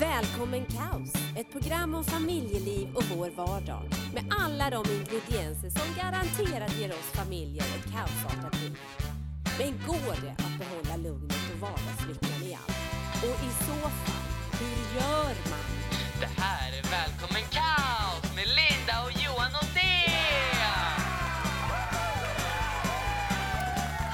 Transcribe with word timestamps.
Välkommen 0.00 0.64
Kaos! 0.66 1.12
Ett 1.36 1.52
program 1.52 1.94
om 1.94 2.04
familjeliv 2.04 2.88
och 2.94 3.04
vår 3.04 3.30
vardag. 3.30 3.82
Med 4.14 4.24
alla 4.30 4.70
de 4.70 4.84
ingredienser 4.92 5.70
som 5.70 5.94
garanterat 5.96 6.78
ger 6.78 6.90
oss 6.90 7.10
familjer 7.12 7.64
ett 7.64 7.92
kaosartat 7.92 8.60
liv. 8.62 8.78
Men 9.58 9.72
går 9.86 10.14
det 10.22 10.32
att 10.32 10.58
behålla 10.58 10.96
lugnet 10.96 11.52
och 11.54 11.60
vardagslyckan 11.60 12.42
i 12.48 12.54
allt? 12.54 12.76
Och 13.22 13.44
i 13.48 13.52
så 13.66 13.88
fall, 13.88 14.26
hur 14.60 15.00
gör 15.00 15.34
man? 15.50 15.70
Det 16.20 16.40
här 16.40 16.68
är 16.78 16.82
Välkommen 16.82 17.42
Kaos 17.50 17.79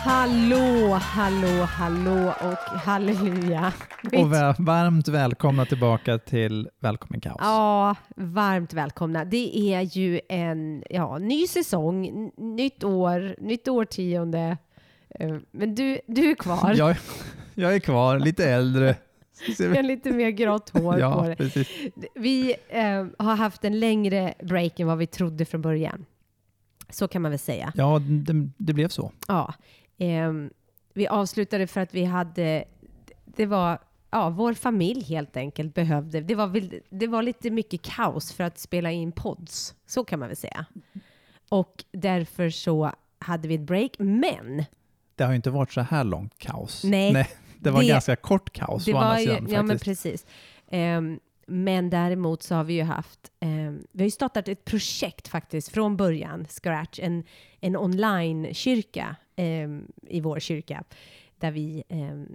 Hallå, 0.06 0.92
hallå, 0.92 1.62
hallå 1.64 2.32
och 2.40 2.78
halleluja. 2.78 3.72
Och 4.16 4.30
varmt 4.58 5.08
välkomna 5.08 5.66
tillbaka 5.66 6.18
till 6.18 6.68
Välkommen 6.80 7.20
Kaos. 7.20 7.36
Ja, 7.40 7.96
varmt 8.16 8.72
välkomna. 8.72 9.24
Det 9.24 9.58
är 9.74 9.98
ju 9.98 10.20
en 10.28 10.82
ja, 10.90 11.18
ny 11.18 11.46
säsong, 11.46 12.30
nytt 12.36 12.84
år, 12.84 13.36
nytt 13.38 13.68
årtionde. 13.68 14.56
Eh, 15.20 15.36
Men 15.50 15.74
du, 15.74 15.98
du 16.06 16.30
är 16.30 16.34
kvar. 16.34 16.74
Jag, 16.76 16.96
jag 17.54 17.74
är 17.74 17.78
kvar, 17.78 18.18
lite 18.18 18.50
äldre. 18.50 18.96
Med 19.58 19.84
lite 19.84 20.10
mer 20.10 20.30
grått 20.30 20.70
hår 20.70 20.92
på 20.92 20.98
Ja, 20.98 21.22
dig. 21.22 21.36
precis. 21.36 21.68
Vi 22.14 22.54
eh, 22.68 23.06
har 23.18 23.36
haft 23.36 23.64
en 23.64 23.80
längre 23.80 24.34
break 24.42 24.80
än 24.80 24.86
vad 24.86 24.98
vi 24.98 25.06
trodde 25.06 25.44
från 25.44 25.62
början. 25.62 26.06
Så 26.90 27.08
kan 27.08 27.22
man 27.22 27.30
väl 27.30 27.38
säga. 27.38 27.72
Ja, 27.74 27.98
det, 27.98 28.48
det 28.58 28.72
blev 28.72 28.88
så. 28.88 29.12
Ja, 29.28 29.54
ehm, 29.98 30.50
vi 30.94 31.06
avslutade 31.08 31.66
för 31.66 31.80
att 31.80 31.94
vi 31.94 32.04
hade, 32.04 32.64
det 33.24 33.46
var, 33.46 33.78
ja, 34.10 34.30
vår 34.30 34.54
familj 34.54 35.04
helt 35.04 35.36
enkelt 35.36 35.74
behövde, 35.74 36.20
det 36.20 36.34
var, 36.34 36.62
det 36.90 37.06
var 37.06 37.22
lite 37.22 37.50
mycket 37.50 37.82
kaos 37.82 38.32
för 38.32 38.44
att 38.44 38.58
spela 38.58 38.90
in 38.92 39.12
pods, 39.12 39.74
så 39.86 40.04
kan 40.04 40.18
man 40.18 40.28
väl 40.28 40.36
säga. 40.36 40.66
Och 41.50 41.84
därför 41.92 42.50
så 42.50 42.92
hade 43.18 43.48
vi 43.48 43.54
ett 43.54 43.60
break, 43.60 43.90
men 43.98 44.64
Det 45.14 45.24
har 45.24 45.30
ju 45.30 45.36
inte 45.36 45.50
varit 45.50 45.72
så 45.72 45.80
här 45.80 46.04
långt 46.04 46.38
kaos. 46.38 46.84
Nej, 46.84 47.28
det 47.58 47.70
var 47.70 47.80
det- 47.80 47.88
ganska 47.88 48.16
kort 48.16 48.52
kaos 48.52 48.84
det 48.84 48.94
å 48.94 48.96
andra 48.96 49.20
ju, 49.20 49.26
sidan. 49.26 49.46
ja 49.50 49.62
men 49.62 49.78
precis. 49.78 50.26
Ehm, 50.68 51.20
men 51.46 51.90
däremot 51.90 52.42
så 52.42 52.54
har 52.54 52.64
vi 52.64 52.74
ju 52.74 52.82
haft, 52.82 53.30
ehm, 53.40 53.86
vi 53.92 54.02
har 54.02 54.06
ju 54.06 54.10
startat 54.10 54.48
ett 54.48 54.64
projekt 54.64 55.28
faktiskt 55.28 55.68
från 55.72 55.96
början, 55.96 56.46
Scratch, 56.48 56.98
en, 57.02 57.24
en 57.60 57.76
online-kyrka 57.76 59.16
ehm, 59.36 59.92
i 60.08 60.20
vår 60.20 60.38
kyrka, 60.40 60.84
där 61.38 61.50
vi 61.50 61.84
ehm, 61.88 62.26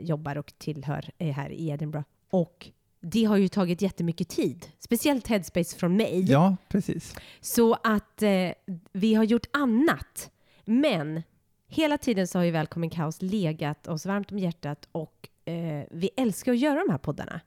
jobbar 0.00 0.38
och 0.38 0.52
tillhör 0.58 1.10
eh, 1.18 1.34
här 1.34 1.50
i 1.50 1.68
Edinburgh. 1.68 2.06
Och 2.30 2.70
det 3.00 3.24
har 3.24 3.36
ju 3.36 3.48
tagit 3.48 3.82
jättemycket 3.82 4.28
tid, 4.28 4.66
speciellt 4.78 5.26
Headspace 5.26 5.76
från 5.76 5.96
mig. 5.96 6.24
Ja, 6.30 6.56
precis. 6.68 7.14
Så 7.40 7.74
att 7.74 8.22
eh, 8.22 8.50
vi 8.92 9.14
har 9.14 9.24
gjort 9.24 9.46
annat. 9.52 10.30
Men 10.64 11.22
hela 11.68 11.98
tiden 11.98 12.28
så 12.28 12.38
har 12.38 12.44
ju 12.44 12.50
Välkommen 12.50 12.90
Kaos 12.90 13.22
legat 13.22 13.88
oss 13.88 14.06
varmt 14.06 14.32
om 14.32 14.38
hjärtat 14.38 14.88
och 14.92 15.28
eh, 15.44 15.84
vi 15.90 16.10
älskar 16.16 16.52
att 16.52 16.58
göra 16.58 16.84
de 16.86 16.90
här 16.90 16.98
poddarna. 16.98 17.40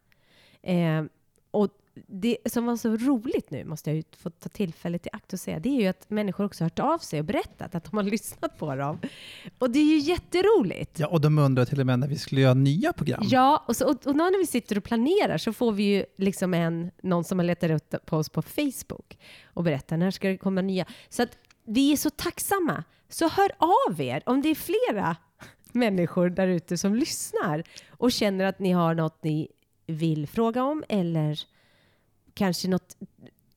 Eh, 0.61 1.03
och 1.52 1.69
det 1.94 2.38
som 2.45 2.66
var 2.66 2.75
så 2.75 2.97
roligt 2.97 3.52
nu, 3.52 3.66
måste 3.66 3.89
jag 3.89 3.97
ju 3.97 4.03
få 4.17 4.30
ta 4.30 4.50
tillfället 4.50 5.06
i 5.08 5.09
akt 5.14 5.34
och 5.34 5.39
säga, 5.39 5.59
det 5.59 5.70
är 5.70 5.81
ju 5.81 5.88
att 5.88 6.09
människor 6.09 6.45
också 6.45 6.64
hört 6.64 6.80
av 6.80 6.97
sig 6.97 7.20
och 7.20 7.25
berättat 7.25 7.75
att 7.75 7.84
de 7.84 7.97
har 7.97 8.03
lyssnat 8.11 8.58
på 8.58 8.75
dem. 8.75 9.00
Och 9.59 9.70
det 9.72 9.80
är 9.80 9.86
ju 9.86 9.97
jätteroligt. 9.97 11.00
Ja, 11.00 11.08
och 11.08 11.22
de 11.22 11.38
undrar 11.38 11.66
till 11.66 11.80
och 11.80 11.86
med 11.86 12.00
när 12.00 12.08
vi 12.08 12.17
skulle 12.17 12.42
göra 12.42 12.53
nya 12.53 12.94
program. 12.94 13.22
Ja, 13.23 13.64
och, 13.67 13.75
så, 13.75 13.86
och, 13.86 14.08
och 14.08 14.16
när 14.16 14.39
vi 14.39 14.45
sitter 14.45 14.78
och 14.78 14.84
planerar 14.84 15.38
så 15.38 15.53
får 15.53 15.72
vi 15.72 15.84
ju 15.84 16.06
liksom 16.17 16.53
en, 16.53 16.92
någon 17.03 17.23
som 17.23 17.39
har 17.39 17.45
letat 17.45 17.72
upp 17.72 18.06
på 18.06 18.17
oss 18.17 18.30
på 18.30 18.42
Facebook 18.42 19.17
och 19.53 19.64
berättar 19.64 19.97
när 19.97 20.12
ska 20.12 20.28
det 20.28 20.38
komma 20.38 20.62
nya. 20.62 20.86
Så 21.09 21.23
att 21.23 21.38
vi 21.66 21.91
är 21.91 21.97
så 21.97 22.09
tacksamma. 22.09 22.84
Så 23.09 23.29
hör 23.29 23.52
av 23.58 24.02
er 24.02 24.23
om 24.25 24.41
det 24.41 24.50
är 24.50 24.56
flera 24.56 25.16
människor 25.72 26.29
där 26.29 26.47
ute 26.47 26.78
som 26.78 26.96
lyssnar 26.96 27.63
och 27.90 28.12
känner 28.12 28.46
att 28.46 28.59
ni 28.59 28.72
har 28.72 28.94
något 28.94 29.23
ni 29.23 29.47
vill 29.88 30.28
fråga 30.28 30.63
om 30.63 30.84
eller 30.90 31.40
kanske 32.34 32.68
något, 32.68 32.97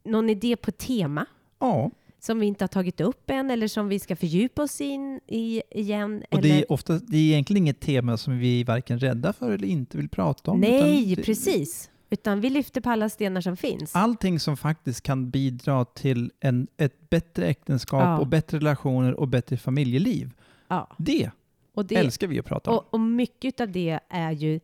någon 0.04 0.30
idé 0.30 0.56
på 0.56 0.70
tema 0.72 1.26
Ja, 1.58 1.90
som 2.20 2.40
vi 2.40 2.46
inte 2.46 2.64
har 2.64 2.68
tagit 2.68 3.00
upp 3.00 3.30
än 3.30 3.50
eller 3.50 3.68
som 3.68 3.88
vi 3.88 3.98
ska 3.98 4.16
fördjupa 4.16 4.62
oss 4.62 4.80
in 4.80 5.20
i 5.26 5.62
igen. 5.70 6.24
och 6.30 6.38
eller... 6.38 6.42
det 6.54 6.60
är, 6.60 6.72
ofta, 6.72 6.98
det 6.98 7.16
är 7.16 7.20
egentligen 7.20 7.62
inget 7.62 7.80
tema 7.80 8.16
som 8.16 8.38
vi 8.38 8.60
är 8.60 8.64
varken 8.64 8.98
rädda 8.98 9.32
för 9.32 9.50
eller 9.52 9.68
inte 9.68 9.96
vill 9.96 10.08
prata 10.08 10.50
om. 10.50 10.60
Nej, 10.60 11.12
utan 11.12 11.14
det- 11.16 11.22
precis. 11.26 11.90
Utan 12.10 12.40
vi 12.40 12.50
lyfter 12.50 12.80
på 12.80 12.90
alla 12.90 13.08
stenar 13.08 13.40
som 13.40 13.56
finns. 13.56 13.96
Allting 13.96 14.40
som 14.40 14.56
faktiskt 14.56 15.00
kan 15.02 15.30
bidra 15.30 15.84
till 15.84 16.32
en, 16.40 16.66
ett 16.76 17.10
bättre 17.10 17.46
äktenskap 17.46 18.02
Ja. 18.02 18.18
och 18.18 18.26
bättre 18.26 18.58
relationer 18.58 19.14
och 19.14 19.28
bättre 19.28 19.56
familjeliv. 19.56 20.30
Ja. 20.68 20.90
Det, 20.98 21.30
Och, 21.74 21.86
det, 21.86 21.94
älskar 21.96 22.26
vi 22.26 22.38
att 22.38 22.44
prata 22.46 22.70
om. 22.70 22.76
och, 22.78 22.94
och 22.94 23.00
mycket 23.00 23.60
av 23.60 23.70
det 23.72 24.00
är 24.08 24.32
ju 24.32 24.60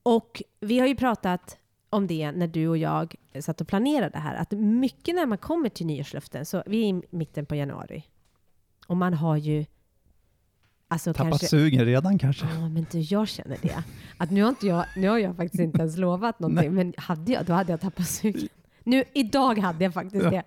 Och 0.03 0.42
vi 0.59 0.80
har 0.80 0.88
ju 0.88 0.96
pratat 0.96 1.58
om 1.94 2.08
det 2.08 2.31
när 2.31 2.48
du 2.48 2.68
och 2.68 2.78
jag 2.78 3.16
satt 3.40 3.62
och 3.62 3.68
planerade 3.68 4.09
det 4.09 4.20
här, 4.20 4.36
att 4.36 4.52
mycket 4.52 5.16
när 5.16 5.26
man 5.26 5.38
kommer 5.38 5.70
till 5.70 5.86
nyårslöften, 5.86 6.46
så 6.46 6.64
vi 6.66 6.84
är 6.84 6.88
i 6.90 7.02
mitten 7.09 7.46
på 7.46 7.56
januari, 7.56 8.04
och 8.88 8.98
man 8.98 9.14
har 9.14 9.38
ju 9.38 9.66
alltså 10.88 11.14
Tappat 11.14 11.30
kanske 11.31 11.48
sugen 11.48 11.86
redan 11.86 12.20
kanske. 12.20 12.46
Ja, 12.46 12.70
men 12.70 12.86
du, 12.92 13.00
jag 13.00 13.28
känner 13.28 13.58
det. 13.62 13.84
Att 14.18 14.31
nu 14.31 14.42
har, 14.42 14.50
inte 14.50 14.68
jag, 14.68 14.86
nu 14.96 15.08
har 15.09 15.18
jag 15.18 15.36
faktiskt 15.36 15.62
inte 15.62 15.80
ens 15.80 15.98
lovat 15.98 16.40
någonting, 16.40 16.74
men 16.74 16.94
hade 16.98 17.31
jag, 17.31 17.46
då 17.46 17.54
hade 17.54 17.72
jag 17.72 17.81
tappat 17.81 18.08
sugen. 18.08 18.50
Nu, 18.84 19.04
idag 19.14 19.57
hade 19.57 19.84
jag 19.84 19.94
faktiskt 19.94 20.24
Ja. 20.24 20.30
det. 20.30 20.44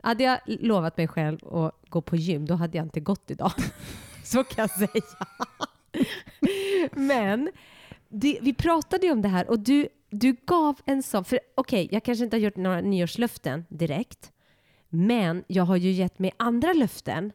Hade 0.00 0.24
jag 0.24 0.38
lovat 0.46 0.96
mig 0.96 1.08
själv 1.08 1.38
att 1.54 1.74
gå 1.88 2.00
på 2.00 2.16
gym, 2.16 2.46
då 2.46 2.54
hade 2.54 2.76
jag 2.78 2.86
inte 2.86 3.00
gått 3.00 3.30
idag. 3.30 3.52
Så 4.24 4.44
kan 4.44 4.62
jag 4.62 4.70
säga. 4.70 5.02
Men 6.94 7.50
det, 8.08 8.38
vi 8.42 8.54
pratade 8.54 9.06
ju 9.06 9.12
om 9.12 9.22
det 9.22 9.28
här 9.28 9.50
och 9.50 9.58
du, 9.58 9.88
du 10.10 10.36
gav 10.46 10.80
en 10.84 11.02
sån, 11.02 11.24
för 11.24 11.40
okej, 11.54 11.88
jag 11.92 12.02
kanske 12.04 12.24
inte 12.24 12.36
har 12.36 12.40
gjort 12.40 12.56
några 12.56 12.80
nyårslöften 12.80 13.64
direkt, 13.68 14.32
men 14.88 15.44
jag 15.46 15.64
har 15.64 15.76
ju 15.76 15.90
gett 15.90 16.18
mig 16.18 16.32
andra 16.36 16.72
löften 16.72 17.32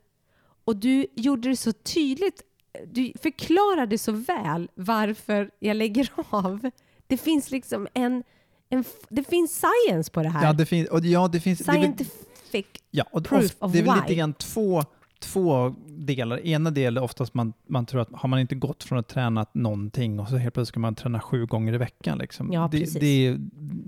och 0.65 0.75
du 0.75 1.07
gjorde 1.15 1.49
det 1.49 1.55
så 1.57 1.71
tydligt, 1.71 2.41
du 2.87 3.13
förklarade 3.21 3.97
så 3.97 4.11
väl 4.11 4.69
varför 4.75 5.51
jag 5.59 5.77
lägger 5.77 6.09
av. 6.29 6.69
Det 7.07 7.17
finns 7.17 7.51
liksom 7.51 7.87
en, 7.93 8.23
en 8.69 8.83
det 9.09 9.23
finns 9.23 9.61
science 9.61 10.11
på 10.11 10.23
det 10.23 10.29
här. 10.29 10.45
Ja, 10.45 10.53
det 10.53 10.65
finns, 10.65 10.89
och 10.89 10.99
ja, 11.05 11.27
det 11.27 11.39
finns, 11.39 11.59
det 11.59 11.71
är 11.71 11.73
väl- 11.73 11.81
Scientific 11.83 12.65
ja, 12.91 13.05
och 13.11 13.25
proof 13.25 13.55
of 13.59 13.71
det 13.71 13.79
är 13.79 13.83
väl 13.83 13.93
why. 13.95 14.01
lite 14.01 14.15
grann 14.15 14.33
två, 14.33 14.83
två 15.19 15.75
delar. 16.05 16.45
Ena 16.45 16.71
delen 16.71 17.03
är 17.03 17.05
oftast 17.05 17.33
man, 17.33 17.53
man 17.67 17.85
tror 17.85 18.01
att 18.01 18.09
har 18.11 18.29
man 18.29 18.39
inte 18.39 18.55
gått 18.55 18.83
från 18.83 18.99
att 18.99 19.07
träna 19.07 19.45
någonting 19.53 20.19
och 20.19 20.27
så 20.27 20.37
helt 20.37 20.53
plötsligt 20.53 20.73
ska 20.73 20.79
man 20.79 20.95
träna 20.95 21.19
sju 21.19 21.45
gånger 21.45 21.73
i 21.73 21.77
veckan. 21.77 22.17
Liksom. 22.17 22.53
Ja, 22.53 22.69
det, 22.71 22.99
det, 22.99 23.27
är, 23.27 23.37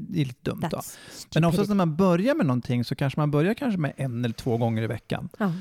det 0.10 0.22
är 0.22 0.26
lite 0.26 0.52
dumt. 0.52 0.64
Då. 0.72 0.82
Men 1.34 1.44
oftast 1.44 1.70
när 1.70 1.76
man 1.76 1.96
börjar 1.96 2.36
med 2.36 2.46
någonting 2.46 2.84
så 2.84 2.96
kanske 2.96 3.20
man 3.20 3.32
börjar 3.32 3.54
kanske 3.54 3.80
med 3.80 3.94
en 3.98 4.26
eller 4.26 4.36
två 4.36 4.58
gånger 4.58 4.84
i 4.84 4.88
veckan. 4.88 5.30
Ja. 5.38 5.52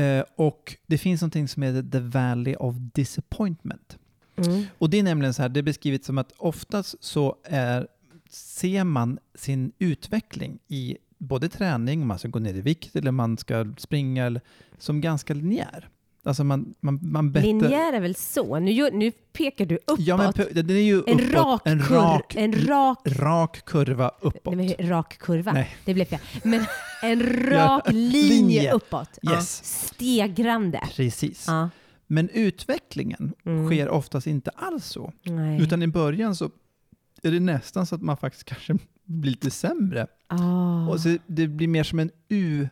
Eh, 0.00 0.24
och 0.36 0.76
det 0.86 0.98
finns 0.98 1.20
någonting 1.20 1.48
som 1.48 1.62
heter 1.62 1.90
the 1.90 2.00
valley 2.00 2.54
of 2.54 2.74
disappointment. 2.78 3.98
Mm. 4.36 4.64
Och 4.78 4.90
det 4.90 4.98
är 4.98 5.02
nämligen 5.02 5.34
så 5.34 5.42
här, 5.42 5.48
det 5.48 5.60
är 5.60 5.62
beskrivet 5.62 6.04
som 6.04 6.18
att 6.18 6.32
oftast 6.36 7.04
så 7.04 7.36
är, 7.44 7.86
ser 8.30 8.84
man 8.84 9.18
sin 9.34 9.72
utveckling 9.78 10.58
i 10.68 10.96
både 11.18 11.48
träning, 11.48 12.06
man 12.06 12.18
ska 12.18 12.28
gå 12.28 12.38
ner 12.38 12.54
i 12.54 12.60
vikt 12.60 12.96
eller 12.96 13.10
man 13.10 13.36
ska 13.38 13.66
springa, 13.78 14.26
eller, 14.26 14.40
som 14.78 15.00
ganska 15.00 15.34
linjär. 15.34 15.88
Alltså 16.24 16.44
man, 16.44 16.74
man, 16.80 16.98
man 17.02 17.32
bettar... 17.32 17.46
Linjär 17.46 17.92
är 17.92 18.00
väl 18.00 18.14
så? 18.14 18.58
Nu, 18.58 18.90
nu 18.90 19.10
pekar 19.32 19.66
du 19.66 19.76
uppåt. 19.76 20.00
Ja, 20.00 20.16
men 20.16 20.32
den 20.52 20.70
är 20.70 20.80
ju 20.80 21.02
en, 21.06 21.20
uppåt, 21.20 21.34
rak 21.34 21.60
en 21.64 21.78
rak, 21.88 22.34
en 22.36 22.52
rak, 22.66 22.98
rak 23.04 23.64
kurva 23.64 24.10
uppåt. 24.20 24.56
nej, 24.56 24.76
rak 24.78 25.18
kurva. 25.18 25.52
Nej. 25.52 25.76
Det 25.84 25.94
blev 25.94 26.04
fel. 26.04 26.18
Men 26.42 26.64
en 27.02 27.22
rak 27.50 27.82
linje, 27.92 28.28
linje. 28.28 28.72
uppåt. 28.72 29.18
Yes. 29.30 29.64
Stegrande. 29.86 30.80
Precis. 30.96 31.44
Ja. 31.48 31.70
Men 32.06 32.28
utvecklingen 32.28 33.32
Mm. 33.44 33.66
sker 33.68 33.88
oftast 33.88 34.26
inte 34.26 34.50
alls 34.50 34.86
så. 34.86 35.12
Nej. 35.22 35.62
Utan 35.62 35.82
i 35.82 35.86
början 35.86 36.36
så 36.36 36.50
är 37.22 37.30
det 37.30 37.40
nästan 37.40 37.86
så 37.86 37.94
att 37.94 38.02
man 38.02 38.16
faktiskt 38.16 38.44
kanske 38.44 38.76
blir 39.06 39.30
lite 39.30 39.50
sämre. 39.50 40.06
Ah. 40.26 40.88
Och 40.88 41.00
så 41.00 41.16
det 41.26 41.48
blir 41.48 41.68
mer 41.68 41.84
som 41.84 41.98
en 41.98 42.10
U. 42.28 42.68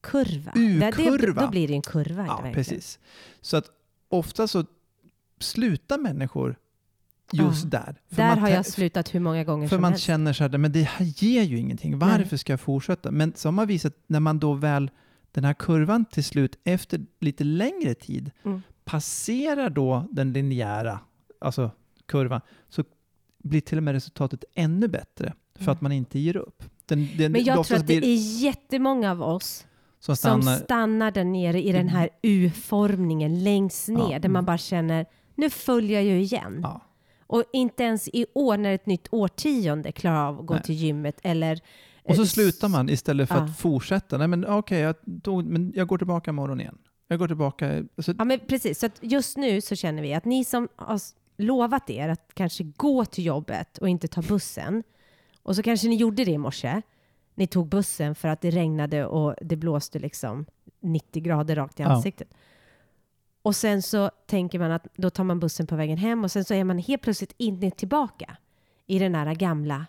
kurva. 0.00 0.52
U-kurva. 0.54 1.40
Då 1.42 1.48
blir 1.50 1.68
det 1.68 1.74
en 1.74 1.82
kurva. 1.82 2.26
Ja, 2.26 2.32
verkligen. 2.32 2.54
precis. 2.54 2.98
Så 3.40 3.56
att 3.56 3.70
ofta 4.08 4.48
så 4.48 4.64
slutar 5.40 5.98
människor 5.98 6.56
just 7.32 7.64
Ja. 7.64 7.70
där. 7.70 8.00
För 8.08 8.16
Där 8.16 8.28
man 8.28 8.38
har 8.38 8.48
jag 8.48 8.66
slutat 8.66 9.14
hur 9.14 9.20
många 9.20 9.44
gånger 9.44 9.68
För 9.68 9.76
som 9.76 9.82
man 9.82 9.92
helst. 9.92 10.04
känner 10.04 10.32
så 10.32 10.44
här, 10.44 10.58
men 10.58 10.72
det 10.72 10.82
här 10.82 11.04
ger 11.06 11.42
ju 11.42 11.58
ingenting. 11.58 11.98
Varför 11.98 12.36
ska 12.36 12.52
jag 12.52 12.60
fortsätta? 12.60 13.10
Men 13.10 13.32
så 13.36 13.50
har 13.50 13.66
visat, 13.66 13.94
när 14.06 14.20
man 14.20 14.38
då 14.38 14.52
väl, 14.54 14.90
den 15.32 15.44
här 15.44 15.54
kurvan 15.54 16.04
till 16.04 16.24
slut, 16.24 16.58
efter 16.64 17.00
lite 17.20 17.44
längre 17.44 17.94
tid, 17.94 18.30
Mm. 18.44 18.62
passerar 18.84 19.70
då 19.70 20.08
den 20.10 20.32
linjära, 20.32 21.00
alltså 21.40 21.70
kurvan, 22.06 22.40
så 22.68 22.84
blir 23.44 23.60
till 23.60 23.76
och 23.78 23.84
med 23.84 23.94
resultatet 23.94 24.44
ännu 24.54 24.88
bättre. 24.88 25.32
För 25.56 25.62
Mm. 25.64 25.72
att 25.72 25.80
man 25.80 25.92
inte 25.92 26.18
ger 26.18 26.36
upp. 26.36 26.62
Den, 26.86 27.08
den, 27.18 27.32
Men 27.32 27.44
jag 27.44 27.66
tror 27.66 27.78
att 27.78 27.86
det 27.86 27.94
är 27.96 28.40
jättemånga 28.42 29.10
av 29.10 29.22
oss 29.22 29.66
som 30.00 30.16
som 30.16 30.42
stannar, 30.42 30.56
stannar 30.58 31.10
där 31.10 31.24
nere 31.24 31.62
i 31.62 31.72
den 31.72 31.88
här 31.88 32.08
U-formningen 32.22 33.44
längst 33.44 33.88
ner, 33.88 34.12
Ja. 34.12 34.18
där 34.18 34.28
man 34.28 34.44
bara 34.44 34.58
känner, 34.58 35.06
nu 35.34 35.50
följer 35.50 36.00
jag 36.00 36.04
ju 36.04 36.20
igen. 36.20 36.60
ja, 36.62 36.80
Och 37.26 37.44
inte 37.52 37.82
ens 37.82 38.08
i 38.08 38.26
år, 38.34 38.56
när 38.56 38.72
ett 38.72 38.86
nytt 38.86 39.08
årtionde 39.10 39.92
klarar 39.92 40.28
av 40.28 40.40
att 40.40 40.46
gå 40.46 40.54
Nej. 40.54 40.62
till 40.62 40.74
gymmet, 40.74 41.20
eller... 41.22 41.60
och 42.04 42.14
så 42.16 42.22
eh, 42.22 42.26
slutar 42.26 42.68
man 42.68 42.88
istället 42.90 43.28
för 43.28 43.36
Ja. 43.36 43.42
att 43.42 43.58
fortsätta. 43.58 44.18
Nej 44.18 44.28
men 44.28 44.46
okej, 44.46 44.78
jag, 44.80 44.94
tog- 45.22 45.44
men 45.46 45.72
jag 45.74 45.88
går 45.88 45.98
tillbaka 45.98 46.30
imorgon 46.30 46.60
igen. 46.60 46.78
Jag 47.08 47.18
går 47.18 47.26
tillbaka. 47.26 47.84
Alltså, 47.96 48.14
Ja, 48.18 48.24
men 48.24 48.40
precis. 48.48 48.78
Så 48.78 48.88
just 49.00 49.36
nu 49.36 49.60
så 49.60 49.76
känner 49.76 50.02
vi 50.02 50.14
att 50.14 50.24
ni 50.24 50.44
som 50.44 50.68
har 50.76 51.00
lovat 51.38 51.90
er 51.90 52.08
att 52.08 52.34
kanske 52.34 52.64
gå 52.64 53.04
till 53.04 53.24
jobbet 53.26 53.78
och 53.78 53.88
inte 53.88 54.08
ta 54.08 54.22
bussen, 54.22 54.82
och 55.42 55.56
så 55.56 55.62
kanske 55.62 55.88
ni 55.88 55.96
gjorde 55.96 56.24
det 56.24 56.30
i 56.30 56.38
morse. 56.38 56.82
Ni 57.34 57.46
tog 57.46 57.68
bussen 57.68 58.14
för 58.14 58.28
att 58.28 58.40
det 58.40 58.50
regnade 58.50 59.06
och 59.06 59.34
det 59.40 59.56
blåste 59.56 59.98
liksom 59.98 60.46
90 60.80 61.22
grader 61.22 61.56
rakt 61.56 61.80
i 61.80 61.82
Ja. 61.82 61.88
ansiktet. 61.88 62.34
Och 63.42 63.56
sen 63.56 63.82
så 63.82 64.10
tänker 64.26 64.58
man 64.58 64.70
att 64.72 64.86
då 64.96 65.10
tar 65.10 65.24
man 65.24 65.40
bussen 65.40 65.66
på 65.66 65.76
vägen 65.76 65.98
hem 65.98 66.24
och 66.24 66.30
sen 66.32 66.44
så 66.44 66.54
är 66.54 66.64
man 66.64 66.78
helt 66.78 67.02
plötsligt 67.02 67.34
inne 67.36 67.70
tillbaka 67.70 68.36
i 68.86 68.98
den 68.98 69.14
här 69.14 69.34
gamla 69.34 69.86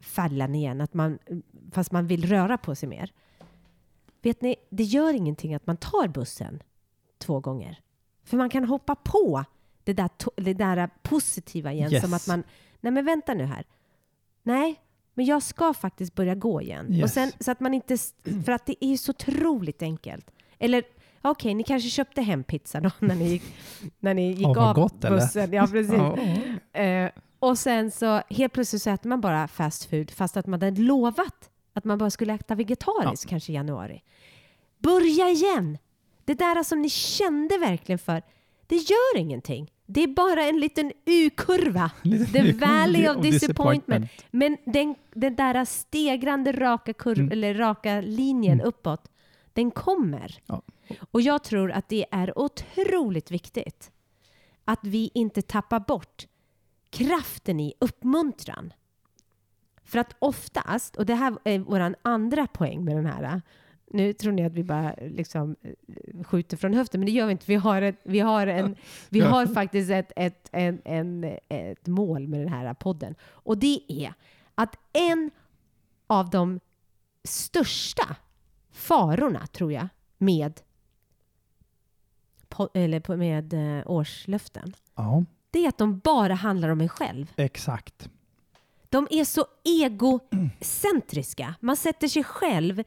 fällan 0.00 0.54
igen, 0.54 0.80
att 0.80 0.94
man, 0.94 1.18
fast 1.72 1.92
man 1.92 2.06
vill 2.06 2.26
röra 2.28 2.58
på 2.58 2.74
sig 2.74 2.88
mer. 2.88 3.12
Vet 4.22 4.40
ni, 4.42 4.56
det 4.70 4.84
gör 4.84 5.14
ingenting 5.14 5.54
att 5.54 5.66
man 5.66 5.76
tar 5.76 6.08
bussen 6.08 6.62
två 7.18 7.40
gånger. 7.40 7.80
För 8.24 8.36
man 8.36 8.50
kan 8.50 8.64
hoppa 8.64 8.94
på 8.94 9.44
det 9.88 10.02
där, 10.02 10.10
det 10.36 10.54
där 10.54 10.88
positiva 11.02 11.72
igen, 11.72 11.92
Yes. 11.92 12.02
som 12.02 12.14
att 12.14 12.26
man, 12.26 12.42
nej 12.80 12.92
men 12.92 13.04
vänta 13.04 13.34
nu 13.34 13.44
här. 13.44 13.64
Nej, 14.42 14.80
men 15.14 15.24
jag 15.26 15.42
ska 15.42 15.74
faktiskt 15.74 16.14
börja 16.14 16.34
gå 16.34 16.62
igen. 16.62 16.86
Och 16.86 16.92
Yes. 16.92 17.14
sen, 17.14 17.32
så 17.40 17.50
att 17.50 17.60
man 17.60 17.74
inte, 17.74 17.96
för 18.44 18.52
att 18.52 18.66
det 18.66 18.84
är 18.84 18.96
så 18.96 19.10
otroligt 19.10 19.82
enkelt. 19.82 20.30
Eller 20.58 20.82
okej, 21.22 21.54
ni 21.54 21.62
kanske 21.64 21.88
köpte 21.90 22.22
hem 22.22 22.44
pizza 22.44 22.80
då 22.80 22.90
när 23.06 23.14
ni 23.14 23.28
gick, 23.28 23.42
när 24.00 24.14
ni 24.14 24.28
gick 24.32 24.40
Ja, 24.46 24.52
vad 24.52 24.68
av 24.68 24.74
gott, 24.74 25.04
eller? 25.04 25.16
bussen. 25.16 25.52
Ja, 25.52 25.66
precis. 25.66 25.94
ja. 26.72 26.80
Eh, 26.80 27.10
och 27.38 27.58
sen 27.58 27.90
så 27.90 28.22
helt 28.30 28.52
plötsligt 28.52 28.82
så 28.82 28.90
äter 28.90 29.08
man 29.08 29.20
bara 29.20 29.48
fast 29.48 29.84
food 29.90 30.10
fast 30.10 30.36
att 30.36 30.46
man 30.46 30.62
hade 30.62 30.80
lovat 30.82 31.50
att 31.72 31.84
man 31.84 31.98
bara 31.98 32.10
skulle 32.10 32.34
äta 32.34 32.54
vegetariskt 32.54 33.26
kanske 33.30 33.52
i 33.52 33.54
januari. 33.54 34.02
Börja 34.78 35.28
igen! 35.30 35.78
Det 36.24 36.34
där 36.34 36.62
som 36.62 36.82
ni 36.82 36.90
kände 36.90 37.58
verkligen 37.58 37.98
för, 37.98 38.22
det 38.66 38.76
gör 38.76 39.16
ingenting. 39.18 39.70
Det 39.90 40.02
är 40.02 40.08
bara 40.08 40.42
en 40.44 40.60
liten 40.60 40.92
U-kurva. 41.04 41.90
The 42.32 42.52
valley 42.52 43.08
of 43.08 43.22
disappointment. 43.22 44.10
Men 44.30 44.56
den, 44.64 44.94
den 45.14 45.36
där 45.36 45.64
stegrande 45.64 46.52
raka, 46.52 46.92
kurv, 46.92 47.18
Mm. 47.18 47.32
eller 47.32 47.54
raka 47.54 48.00
linjen 48.00 48.60
uppåt, 48.60 49.10
den 49.52 49.70
kommer. 49.70 50.42
Ja. 50.46 50.62
Och 51.10 51.20
jag 51.20 51.44
tror 51.44 51.70
att 51.72 51.88
det 51.88 52.06
är 52.10 52.38
otroligt 52.38 53.30
viktigt 53.30 53.90
att 54.64 54.80
vi 54.82 55.10
inte 55.14 55.42
tappar 55.42 55.80
bort 55.80 56.26
kraften 56.90 57.60
i 57.60 57.74
uppmuntran. 57.78 58.72
För 59.84 59.98
att 59.98 60.16
oftast, 60.18 60.96
och 60.96 61.06
det 61.06 61.14
här 61.14 61.38
är 61.44 61.58
vår 61.58 61.94
andra 62.02 62.46
poäng 62.46 62.84
med 62.84 62.96
den 62.96 63.06
här, 63.06 63.42
nu 63.90 64.12
tror 64.12 64.32
ni 64.32 64.44
att 64.44 64.52
vi 64.52 64.64
bara 64.64 64.94
liksom 65.00 65.56
skjuter 66.24 66.56
från 66.56 66.74
höften, 66.74 67.00
men 67.00 67.06
det 67.06 67.12
gör 67.12 67.26
vi 67.26 67.32
inte. 67.32 67.44
Vi 67.48 67.54
har, 67.54 67.82
ett, 67.82 68.00
vi 68.02 68.20
har, 68.20 68.46
en, 68.46 68.76
vi 69.08 69.20
har 69.20 69.46
faktiskt 69.46 69.90
ett, 69.90 70.12
ett, 70.16 70.48
en, 70.52 70.80
en, 70.84 71.38
ett 71.48 71.86
mål 71.86 72.28
med 72.28 72.40
den 72.40 72.48
här 72.48 72.74
podden. 72.74 73.14
Och 73.22 73.58
det 73.58 73.80
är 73.88 74.14
att 74.54 74.76
en 74.92 75.30
av 76.06 76.30
de 76.30 76.60
största 77.24 78.16
farorna, 78.70 79.46
tror 79.46 79.72
jag, 79.72 79.88
med, 80.18 80.60
eller 82.74 83.16
med 83.16 83.54
eh, 83.54 83.90
årslöften, 83.90 84.74
ja, 84.94 85.24
det 85.50 85.64
är 85.64 85.68
att 85.68 85.78
de 85.78 85.98
bara 85.98 86.34
handlar 86.34 86.68
om 86.68 86.80
en 86.80 86.88
själv. 86.88 87.32
exakt. 87.36 88.10
De 88.88 89.08
är 89.10 89.24
så 89.24 89.46
egocentriska. 89.64 91.54
Man 91.60 91.76
sätter 91.76 92.08
sig 92.08 92.24
själv 92.24 92.82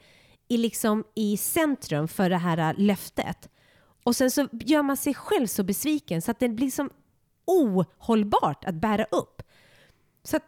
i, 0.51 0.57
liksom, 0.57 1.03
i 1.15 1.37
centrum 1.37 2.07
för 2.07 2.29
det 2.29 2.37
här 2.37 2.73
löftet. 2.77 3.49
Och 4.03 4.15
sen 4.15 4.31
så 4.31 4.47
gör 4.51 4.81
man 4.83 4.97
sig 4.97 5.13
själv 5.13 5.47
så 5.47 5.63
besviken 5.63 6.21
så 6.21 6.31
att 6.31 6.39
det 6.39 6.49
blir 6.49 6.71
som 6.71 6.89
ohållbart 7.45 8.65
att 8.65 8.75
bära 8.75 9.03
upp. 9.03 9.41
Så 10.23 10.37
att, 10.37 10.43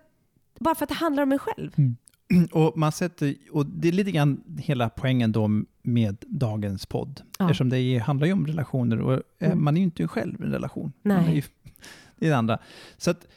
bara 0.60 0.76
för 0.76 0.86
att 0.86 0.90
det 0.90 0.96
handlar 0.96 1.24
om 1.24 1.32
en 1.32 1.40
själv. 1.40 1.72
Och, 2.52 2.78
man 2.78 2.92
sätter, 2.92 3.36
och 3.52 3.66
det 3.66 3.88
är 3.88 3.92
lite 3.92 4.12
grann 4.12 4.44
hela 4.58 4.90
poängen 4.90 5.32
då 5.32 5.50
med 5.82 6.18
dagens 6.28 6.86
podd. 6.86 7.22
Ja. 7.40 7.46
Eftersom 7.46 7.70
det 7.70 7.98
handlar 7.98 8.28
ju 8.28 8.34
om 8.34 8.48
relationer 8.48 9.02
och 9.02 9.14
eh, 9.14 9.20
Mm. 9.52 9.64
man 9.64 9.76
är 9.78 9.80
ju 9.80 9.84
inte 9.84 10.08
själv 10.08 10.42
i 10.42 10.46
en 10.46 10.52
relation. 10.52 10.94
Nej. 11.02 11.36
Ju, 11.36 11.42
det 12.16 12.26
är 12.26 12.30
det 12.30 12.38
andra. 12.38 12.60
Så 12.98 13.12
att 13.12 13.28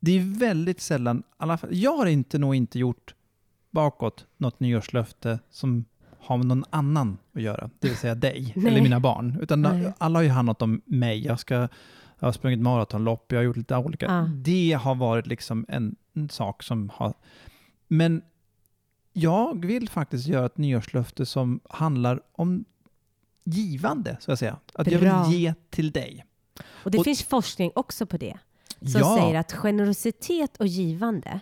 det 0.00 0.18
är 0.18 0.38
väldigt 0.38 0.80
sällan, 0.80 1.22
alla 1.36 1.58
jag 1.70 1.96
har 1.96 2.06
inte 2.06 2.38
nog 2.38 2.54
inte 2.54 2.78
gjort 2.78 3.14
bakåt 3.70 4.26
något 4.36 4.60
nyårslöfte 4.60 5.38
som 5.50 5.84
har 6.18 6.36
med 6.36 6.46
någon 6.46 6.64
annan 6.70 7.18
att 7.34 7.42
göra, 7.42 7.70
det 7.78 7.88
vill 7.88 7.96
säga 7.96 8.14
dig 8.14 8.52
eller 8.66 8.82
mina 8.82 9.00
barn. 9.00 9.38
Utan 9.42 9.62
Nej. 9.62 9.92
alla 9.98 10.18
har 10.18 10.24
ju 10.24 10.28
handlat 10.28 10.62
om 10.62 10.82
mig. 10.84 11.24
Jag, 11.26 11.40
ska, 11.40 11.54
jag 11.54 11.68
har 12.28 12.32
sprungit 12.32 12.60
maratonlopp, 12.60 13.32
jag 13.32 13.38
har 13.38 13.44
gjort 13.44 13.56
lite 13.56 13.76
olika. 13.76 14.06
Ja. 14.06 14.30
Det 14.34 14.72
har 14.72 14.94
varit 14.94 15.26
liksom 15.26 15.66
en, 15.68 15.96
en 16.14 16.28
sak 16.28 16.62
som 16.62 16.90
har... 16.94 17.14
Men 17.88 18.22
jag 19.12 19.64
vill 19.66 19.88
faktiskt 19.88 20.26
göra 20.26 20.46
ett 20.46 20.58
nyårslöfte 20.58 21.26
som 21.26 21.60
handlar 21.70 22.20
om 22.32 22.64
givande, 23.44 24.16
så 24.20 24.32
att 24.32 24.38
säga. 24.38 24.56
Att 24.74 24.90
jag 24.90 25.00
Bra. 25.00 25.24
vill 25.24 25.40
ge 25.40 25.54
till 25.70 25.92
dig. 25.92 26.24
Och 26.68 26.90
det 26.90 26.98
Och- 26.98 27.04
finns 27.04 27.22
forskning 27.22 27.70
också 27.74 28.06
på 28.06 28.16
det. 28.16 28.38
Som 28.80 29.00
ja, 29.00 29.16
säger 29.20 29.38
att 29.40 29.52
generositet 29.52 30.56
och 30.56 30.66
givande, 30.66 31.40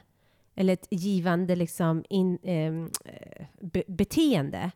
eller 0.59 0.73
ett 0.73 0.87
givande 0.91 1.57
liksom 1.57 2.05
in, 2.11 2.39
ehm, 2.43 2.91
eh, 3.05 3.47
be, 3.61 3.83
beteende, 3.89 4.71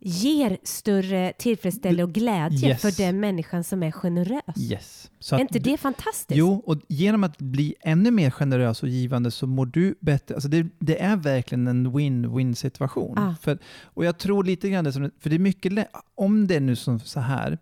ger 0.00 0.58
större 0.62 1.32
tillfredsställelse 1.38 2.02
och 2.02 2.12
glädje 2.12 2.68
Yes. 2.68 2.82
för 2.82 3.02
den 3.02 3.20
människan 3.20 3.64
som 3.64 3.82
är 3.82 3.90
generös. 3.90 4.70
Yes. 4.70 5.10
Så 5.18 5.36
Är 5.36 5.40
inte 5.40 5.58
det 5.58 5.76
fantastiskt? 5.76 6.38
Jo, 6.38 6.62
och 6.66 6.76
genom 6.88 7.24
att 7.24 7.38
bli 7.38 7.74
ännu 7.80 8.10
mer 8.10 8.30
generös 8.30 8.82
och 8.82 8.88
givande 8.88 9.30
så 9.30 9.46
mår 9.46 9.66
du 9.66 9.94
bättre. 10.00 10.34
Alltså 10.34 10.48
det, 10.48 10.66
det 10.78 11.02
är 11.02 11.16
verkligen 11.16 11.66
en 11.66 11.88
win-win 11.92 12.54
situation. 12.54 13.18
Ah. 13.18 13.34
För, 13.40 13.58
och 13.82 14.04
jag 14.04 14.18
tror 14.18 14.44
lite 14.44 14.70
grann 14.70 14.84
det 14.84 14.92
som, 14.92 15.10
för 15.20 15.30
det 15.30 15.36
är 15.36 15.40
mycket 15.40 15.88
om 16.14 16.46
det 16.46 16.56
är 16.56 16.60
nu 16.60 16.76
som 16.76 17.00
så 17.00 17.20
här, 17.20 17.58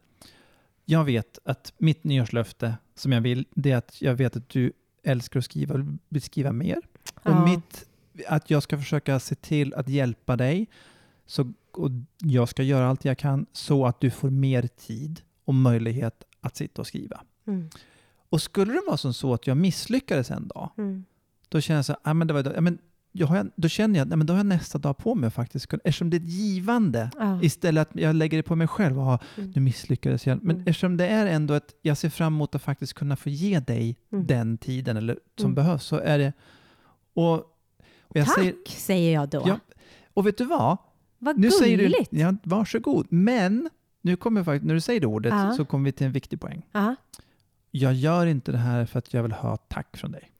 jag 0.84 1.04
vet 1.04 1.38
att 1.44 1.72
mitt 1.78 2.04
nyårslöfte 2.04 2.74
som 2.94 3.12
jag 3.12 3.20
vill, 3.20 3.46
det 3.54 3.70
är 3.70 3.76
att 3.76 4.02
jag 4.02 4.14
vet 4.14 4.36
att 4.36 4.48
du 4.48 4.72
älskar 5.06 5.38
att 5.38 5.44
skriva 5.44 5.74
och 5.74 5.80
vill 6.08 6.22
skriva 6.22 6.52
mer. 6.52 6.78
Och 7.14 7.30
Ja. 7.30 7.44
mitt, 7.44 7.84
att 8.28 8.50
jag 8.50 8.62
ska 8.62 8.78
försöka 8.78 9.20
se 9.20 9.34
till 9.34 9.74
att 9.74 9.88
hjälpa 9.88 10.36
dig, 10.36 10.66
så, 11.26 11.52
och 11.72 11.90
jag 12.18 12.48
ska 12.48 12.62
göra 12.62 12.88
allt 12.88 13.04
jag 13.04 13.18
kan 13.18 13.46
så 13.52 13.86
att 13.86 14.00
du 14.00 14.10
får 14.10 14.30
mer 14.30 14.62
tid 14.66 15.20
och 15.44 15.54
möjlighet 15.54 16.24
att 16.40 16.56
sitta 16.56 16.82
och 16.82 16.86
skriva. 16.86 17.20
Mm. 17.46 17.70
Och 18.28 18.42
skulle 18.42 18.72
det 18.72 18.82
vara 18.86 18.96
som 18.96 19.14
så 19.14 19.34
att 19.34 19.46
jag 19.46 19.56
misslyckades 19.56 20.30
en 20.30 20.48
dag, 20.48 20.70
Mm. 20.78 21.04
då 21.48 21.60
känner 21.60 21.78
jag 21.78 21.84
så 21.84 21.92
här, 21.92 22.00
ah, 22.10 22.14
men 22.14 22.26
det 22.26 22.34
var, 22.34 22.52
ja, 22.54 22.60
men, 22.60 22.78
jag 23.18 23.26
har, 23.26 23.50
då 23.56 23.68
känner 23.68 23.98
jag 23.98 24.12
att 24.20 24.26
då 24.26 24.32
har 24.32 24.38
jag 24.38 24.46
nästa 24.46 24.78
dag 24.78 24.96
på 24.98 25.14
mig 25.14 25.30
faktiskt 25.30 25.72
eftersom 25.74 26.10
det 26.10 26.16
är 26.16 26.20
ett 26.20 26.26
givande, 26.28 27.10
Ja. 27.18 27.42
istället 27.42 27.88
att 27.90 27.96
jag 28.00 28.16
lägger 28.16 28.36
det 28.36 28.42
på 28.42 28.56
mig 28.56 28.66
själv, 28.68 28.98
ah, 29.00 29.18
Mm. 29.36 29.52
nu 29.54 29.60
misslyckades 29.60 30.26
jag. 30.26 30.42
Men 30.42 30.56
Mm. 30.56 30.68
eftersom 30.68 30.96
det 30.96 31.06
är 31.08 31.26
ändå 31.26 31.54
att 31.54 31.74
jag 31.82 31.96
ser 31.98 32.08
fram 32.10 32.34
emot 32.34 32.54
att 32.54 32.62
faktiskt 32.62 32.94
kunna 32.94 33.16
få 33.16 33.28
ge 33.30 33.60
dig 33.60 33.96
Mm. 34.12 34.26
den 34.26 34.58
tiden 34.58 34.96
eller, 34.96 35.18
som 35.36 35.44
Mm. 35.44 35.54
behövs, 35.54 35.84
så 35.84 35.96
är 35.98 36.18
det... 36.18 36.32
Och, 37.14 37.34
och 38.02 38.16
jag 38.16 38.26
Tack, 38.26 38.34
säger, 38.34 38.54
säger, 38.66 39.14
jag 39.14 39.28
då. 39.28 39.42
Ja, 39.46 39.58
och 40.14 40.26
vet 40.26 40.38
du 40.38 40.44
vad? 40.44 40.76
Vad 41.18 41.38
Nu 41.38 41.50
säger 41.50 41.78
gulligt. 41.78 42.10
du, 42.10 42.18
ja, 42.20 42.34
varsågod. 42.42 43.06
Men 43.10 43.70
nu 44.02 44.16
kommer 44.16 44.44
faktiskt, 44.44 44.64
när 44.66 44.74
du 44.74 44.80
säger 44.80 45.00
det 45.00 45.06
ordet 45.06 45.32
Ja. 45.32 45.52
så 45.56 45.64
kommer 45.64 45.84
vi 45.84 45.92
till 45.92 46.06
en 46.06 46.12
viktig 46.12 46.40
poäng. 46.40 46.62
Ja. 46.72 46.96
Jag 47.70 47.94
gör 47.94 48.26
inte 48.26 48.52
det 48.52 48.58
här 48.58 48.86
för 48.86 48.98
att 48.98 49.14
jag 49.14 49.22
vill 49.22 49.32
ha 49.32 49.56
tack 49.56 49.96
från 49.96 50.12
dig. 50.12 50.30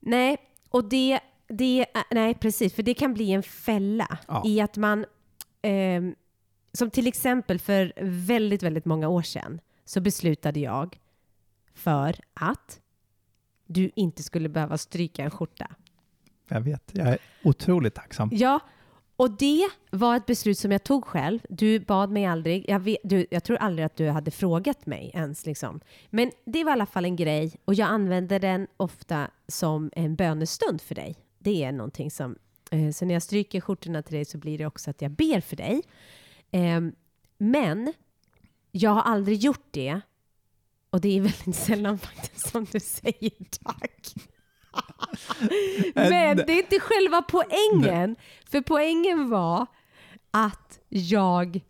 Nej, 0.00 0.36
och 0.70 0.84
det, 0.88 1.20
det, 1.50 1.86
nej 2.10 2.34
precis, 2.34 2.74
för 2.74 2.82
det 2.82 2.94
kan 2.94 3.14
bli 3.14 3.32
en 3.32 3.42
fälla 3.42 4.18
Ja. 4.28 4.42
i 4.46 4.60
att 4.60 4.76
man, 4.76 5.04
ehm, 5.62 6.14
som 6.72 6.90
till 6.90 7.06
exempel 7.06 7.58
för 7.58 7.92
väldigt, 8.00 8.62
väldigt 8.62 8.84
många 8.84 9.08
år 9.08 9.22
sedan 9.22 9.60
så 9.84 10.00
beslutade 10.00 10.60
jag 10.60 10.98
för 11.74 12.16
att 12.34 12.80
du 13.66 13.90
inte 13.94 14.22
skulle 14.22 14.48
behöva 14.48 14.78
stryka 14.78 15.24
en 15.24 15.30
skjorta. 15.30 15.70
Jag 16.48 16.60
vet, 16.60 16.90
jag 16.92 17.08
är 17.08 17.18
otroligt 17.44 17.94
tacksam. 17.94 18.30
Ja, 18.32 18.60
och 19.16 19.30
det 19.30 19.68
var 19.90 20.16
ett 20.16 20.26
beslut 20.26 20.58
som 20.58 20.72
jag 20.72 20.84
tog 20.84 21.04
själv. 21.04 21.40
Du 21.48 21.80
bad 21.80 22.10
mig 22.10 22.26
aldrig. 22.26 22.64
Jag, 22.68 22.80
vet, 22.80 22.98
du, 23.04 23.26
jag 23.30 23.44
tror 23.44 23.56
aldrig 23.56 23.86
att 23.86 23.96
du 23.96 24.08
hade 24.08 24.30
frågat 24.30 24.86
mig 24.86 25.10
ens. 25.14 25.46
Liksom. 25.46 25.80
Men 26.10 26.30
det 26.44 26.64
var 26.64 26.70
i 26.70 26.72
alla 26.72 26.86
fall 26.86 27.04
en 27.04 27.16
grej 27.16 27.56
och 27.64 27.74
jag 27.74 27.88
använder 27.88 28.38
den 28.40 28.66
ofta 28.76 29.30
som 29.48 29.90
en 29.92 30.16
bönestund 30.16 30.80
för 30.80 30.94
dig. 30.94 31.16
Det 31.40 31.64
är 31.64 31.72
någonting 31.72 32.10
som... 32.10 32.36
Eh, 32.70 32.90
så 32.90 33.04
när 33.04 33.14
jag 33.14 33.22
stryker 33.22 33.60
skjortorna 33.60 34.02
till 34.02 34.14
dig 34.14 34.24
så 34.24 34.38
blir 34.38 34.58
det 34.58 34.66
också 34.66 34.90
att 34.90 35.02
jag 35.02 35.10
ber 35.10 35.40
för 35.40 35.56
dig. 35.56 35.82
Ehm, 36.50 36.92
men 37.38 37.92
jag 38.70 38.90
har 38.90 39.02
aldrig 39.02 39.38
gjort 39.38 39.68
det. 39.70 40.00
Och 40.90 41.00
det 41.00 41.18
är 41.18 41.20
väldigt 41.20 41.56
sällan 41.56 41.98
faktiskt 41.98 42.48
som 42.50 42.64
du 42.64 42.80
säger 42.80 43.32
tack. 43.64 44.14
Men 45.94 46.36
det 46.36 46.52
är 46.52 46.58
inte 46.58 46.80
själva 46.80 47.22
poängen. 47.22 48.16
För 48.50 48.60
poängen 48.60 49.30
var 49.30 49.66
att 50.30 50.78
jag 50.88 51.60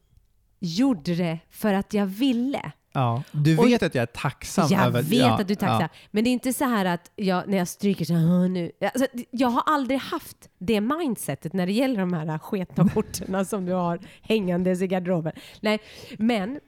gjorde 0.58 1.14
det 1.14 1.38
för 1.50 1.74
att 1.74 1.94
jag 1.94 2.06
ville. 2.06 2.72
Ja, 2.92 3.22
du 3.32 3.58
Och- 3.58 3.66
vet 3.66 3.82
att 3.82 3.94
jag 3.94 4.02
är 4.02 4.06
tacksam 4.06 4.68
Jag 4.70 4.86
över... 4.86 5.02
vet 5.02 5.18
ja, 5.18 5.40
att 5.40 5.48
du 5.48 5.52
är 5.52 5.56
tacksam. 5.56 5.88
Men 6.10 6.24
det 6.24 6.30
är 6.30 6.32
inte 6.32 6.52
så 6.52 6.64
här 6.64 6.84
att 6.84 7.10
jag, 7.16 7.48
när 7.48 7.58
jag 7.58 7.68
stryker 7.68 8.04
så 8.04 8.14
här, 8.14 8.24
"Åh, 8.26 8.48
nu. 8.48 8.72
Alltså, 8.80 9.06
jag 9.30 9.48
har 9.48 9.62
aldrig 9.66 9.98
haft 10.00 10.48
det 10.58 10.80
mindsetet 10.80 11.52
när 11.52 11.66
det 11.66 11.72
gäller 11.72 12.00
de 12.00 12.12
här 12.12 12.38
sketna 12.38 12.88
skjortorna 12.94 13.44
som 13.44 13.66
du 13.66 13.72
har 13.72 13.98
hängandes 14.22 14.82
i 14.82 14.86
garderoben. 14.86 15.32
Nej, 15.60 15.78
men, 16.18 16.60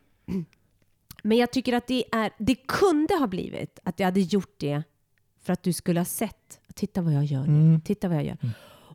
men 1.22 1.38
jag 1.38 1.50
tycker 1.50 1.72
att 1.72 1.86
det, 1.86 2.04
är, 2.12 2.30
det 2.38 2.54
kunde 2.54 3.14
ha 3.14 3.26
blivit 3.26 3.78
att 3.84 4.00
jag 4.00 4.06
hade 4.06 4.20
gjort 4.20 4.54
det 4.58 4.82
för 5.42 5.52
att 5.52 5.62
du 5.62 5.72
skulle 5.72 6.00
ha 6.00 6.04
sett. 6.04 6.60
Titta 6.74 7.02
vad 7.02 7.12
jag 7.12 7.24
gör 7.24 7.40
nu. 7.46 7.60
Mm. 7.60 7.80
Titta 7.80 8.08
vad 8.08 8.16
jag 8.16 8.24
gör. 8.24 8.36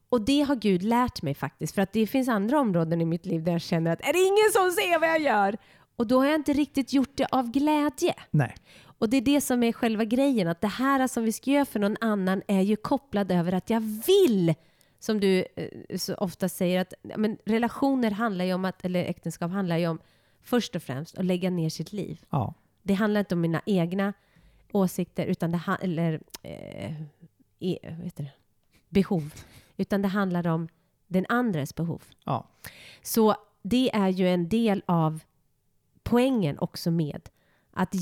Och 0.10 0.22
det 0.22 0.42
har 0.42 0.56
Gud 0.56 0.84
lärt 0.84 1.22
mig 1.22 1.34
faktiskt. 1.34 1.76
För 1.76 1.82
att 1.82 1.94
det 1.94 2.08
finns 2.08 2.28
andra 2.30 2.60
områden 2.60 3.02
i 3.02 3.06
mitt 3.06 3.26
liv 3.26 3.44
där 3.44 3.52
jag 3.52 3.62
känner 3.62 3.92
att 3.92 4.02
är 4.02 4.14
det 4.14 4.20
ingen 4.20 4.52
som 4.54 4.72
ser 4.72 5.00
vad 5.00 5.10
jag 5.10 5.22
gör? 5.22 5.58
Och 5.98 6.08
då 6.08 6.20
har 6.20 6.26
jag 6.26 6.36
inte 6.36 6.54
riktigt 6.54 6.94
gjort 6.94 7.12
det 7.14 7.26
av 7.32 7.52
glädje. 7.52 8.14
Nej. 8.32 8.56
Och 9.00 9.10
det 9.10 9.18
är 9.18 9.22
det 9.22 9.42
som 9.42 9.64
är 9.64 9.72
själva 9.72 10.06
grejen, 10.06 10.48
att 10.48 10.62
det 10.62 10.68
här 10.68 11.08
som 11.08 11.24
vi 11.24 11.32
ska 11.32 11.52
göra 11.52 11.66
för 11.66 11.80
någon 11.80 11.98
annan 12.02 12.42
är 12.48 12.62
ju 12.62 12.76
kopplad 12.76 13.32
över 13.32 13.54
att 13.54 13.70
jag 13.70 13.80
vill. 13.80 14.54
Som 15.00 15.20
du 15.20 15.46
eh, 15.56 15.98
så 15.98 16.16
ofta 16.16 16.50
säger, 16.50 16.82
att 16.82 16.94
men 17.02 17.38
relationer 17.46 18.12
handlar 18.12 18.46
ju 18.46 18.54
om 18.54 18.66
att, 18.66 18.86
eller 18.86 19.06
äktenskap 19.06 19.52
handlar 19.52 19.78
ju 19.78 19.88
om 19.88 20.00
först 20.44 20.76
och 20.76 20.84
främst 20.84 21.18
att 21.18 21.26
lägga 21.26 21.50
ner 21.50 21.70
sitt 21.70 21.94
liv. 21.94 22.22
Ja. 22.30 22.54
Det 22.84 22.94
handlar 22.94 23.20
inte 23.20 23.36
om 23.36 23.42
mina 23.42 23.62
egna 23.66 24.14
åsikter, 24.72 25.26
utan 25.26 25.52
det 25.52 25.62
eller 25.82 26.22
eh, 26.44 27.02
e, 27.60 27.78
heter 28.04 28.24
det? 28.24 28.32
behov, 28.90 29.34
utan 29.78 30.02
det 30.02 30.08
handlar 30.08 30.48
om 30.48 30.68
den 31.08 31.26
andres 31.30 31.76
behov. 31.76 32.04
ja. 32.26 32.48
Så 33.02 33.36
det 33.62 33.96
är 33.96 34.10
ju 34.10 34.30
en 34.30 34.50
del 34.50 34.84
av 34.86 35.20
poängen 36.10 36.60
också 36.60 36.92
med 36.92 37.30
att 37.72 37.96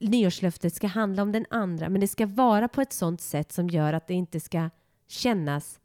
nyårslöftet 0.00 0.74
ska 0.74 0.86
handla 0.86 1.22
om 1.22 1.32
den 1.32 1.46
andra, 1.50 1.88
men 1.88 2.00
det 2.00 2.08
ska 2.08 2.26
vara 2.26 2.68
på 2.68 2.80
ett 2.80 2.92
sånt 2.92 3.20
sätt 3.20 3.52
som 3.52 3.68
gör 3.68 3.92
att 3.92 4.06
det 4.06 4.14
inte 4.14 4.40
ska 4.40 4.70
kännas 5.06 5.80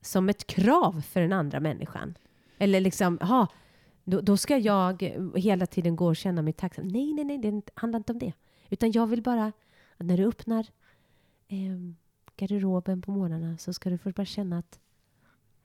som 0.00 0.28
ett 0.28 0.46
krav 0.46 1.00
för 1.00 1.20
den 1.20 1.32
andra 1.32 1.60
människan. 1.60 2.14
Eller 2.58 2.80
liksom, 2.80 3.18
ha, 3.18 3.46
då, 4.04 4.20
då 4.20 4.36
ska 4.36 4.58
jag 4.58 5.02
hela 5.36 5.66
tiden 5.66 5.96
gå 5.96 6.06
och 6.06 6.16
känna 6.16 6.42
mig 6.42 6.52
tacksam. 6.52 6.88
Nej, 6.88 7.12
nej, 7.14 7.24
nej, 7.24 7.38
det 7.38 7.70
handlar 7.74 7.96
inte 7.98 8.12
om 8.12 8.18
det. 8.18 8.32
Utan 8.70 8.92
jag 8.92 9.06
vill 9.06 9.22
bara 9.22 9.52
att 9.96 10.06
när 10.06 10.16
du 10.16 10.24
öppnar 10.24 10.66
eh, 11.48 11.94
garderoben 12.36 13.02
på 13.02 13.10
morgnarna 13.10 13.58
så 13.58 13.72
ska 13.72 13.90
du 13.90 13.98
först 13.98 14.16
bara 14.16 14.26
känna 14.26 14.58
att 14.58 14.80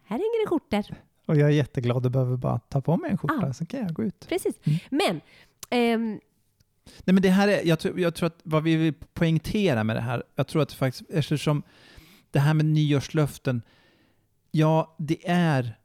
här 0.04 0.18
hänger 0.18 0.44
det 0.44 0.50
skjortor. 0.50 1.07
Och 1.28 1.38
jag 1.38 1.50
är 1.50 1.54
jätteglad 1.54 2.06
och 2.06 2.12
behöver 2.12 2.38
bara 2.38 2.60
ta 2.60 2.82
på 2.82 2.98
mig 2.98 3.12
en 3.12 3.18
skjorta, 3.18 3.40
Ja. 3.42 3.54
så 3.54 3.66
kan 3.66 3.80
jag 3.80 3.94
gå 3.94 4.04
ut. 4.04 4.26
Precis. 4.30 4.56
Mm. 4.64 4.80
Men, 4.90 5.22
ehm, 5.70 6.20
Nej, 7.04 7.14
men 7.14 7.22
det 7.22 7.30
här 7.30 7.48
är, 7.48 7.66
jag, 7.68 7.80
tror, 7.80 8.00
jag 8.00 8.16
tror 8.16 8.28
att 8.28 8.40
vad 8.44 8.64
vi 8.64 8.76
vill 8.76 8.94
poängtera 9.14 9.84
med 9.84 9.96
det 9.96 10.02
här, 10.02 10.24
jag 10.36 10.48
tror 10.48 10.62
att 10.62 10.74
faktiskt, 10.74 11.10
eftersom 11.10 11.64
det 12.32 12.40
här 12.40 12.54
med 12.54 12.66
nyårslöften, 12.66 13.62
ja, 14.52 14.96
det 15.00 15.28
är, 15.30 15.78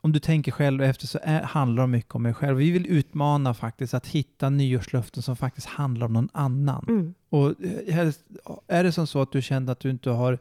om 0.00 0.12
du 0.12 0.18
tänker 0.18 0.52
själv 0.52 0.82
efter 0.82 1.06
så 1.06 1.18
är, 1.22 1.42
handlar 1.42 1.82
det 1.82 1.86
mycket 1.86 2.14
om 2.14 2.22
mig 2.22 2.34
själv. 2.34 2.56
Vi 2.56 2.70
vill 2.70 2.86
utmana 2.86 3.54
faktiskt 3.54 3.94
att 3.94 4.06
hitta 4.06 4.50
nyårslöften 4.50 5.22
som 5.22 5.36
faktiskt 5.36 5.66
handlar 5.66 6.06
om 6.06 6.12
någon 6.12 6.28
annan. 6.32 6.84
mm, 6.88 7.14
Och 7.28 7.64
eh, 7.64 8.12
är 8.66 8.84
det 8.84 8.92
som 8.92 9.06
så 9.06 9.22
att 9.22 9.32
du 9.32 9.42
kände 9.42 9.72
att 9.72 9.80
du 9.80 9.90
inte 9.90 10.10
har 10.10 10.38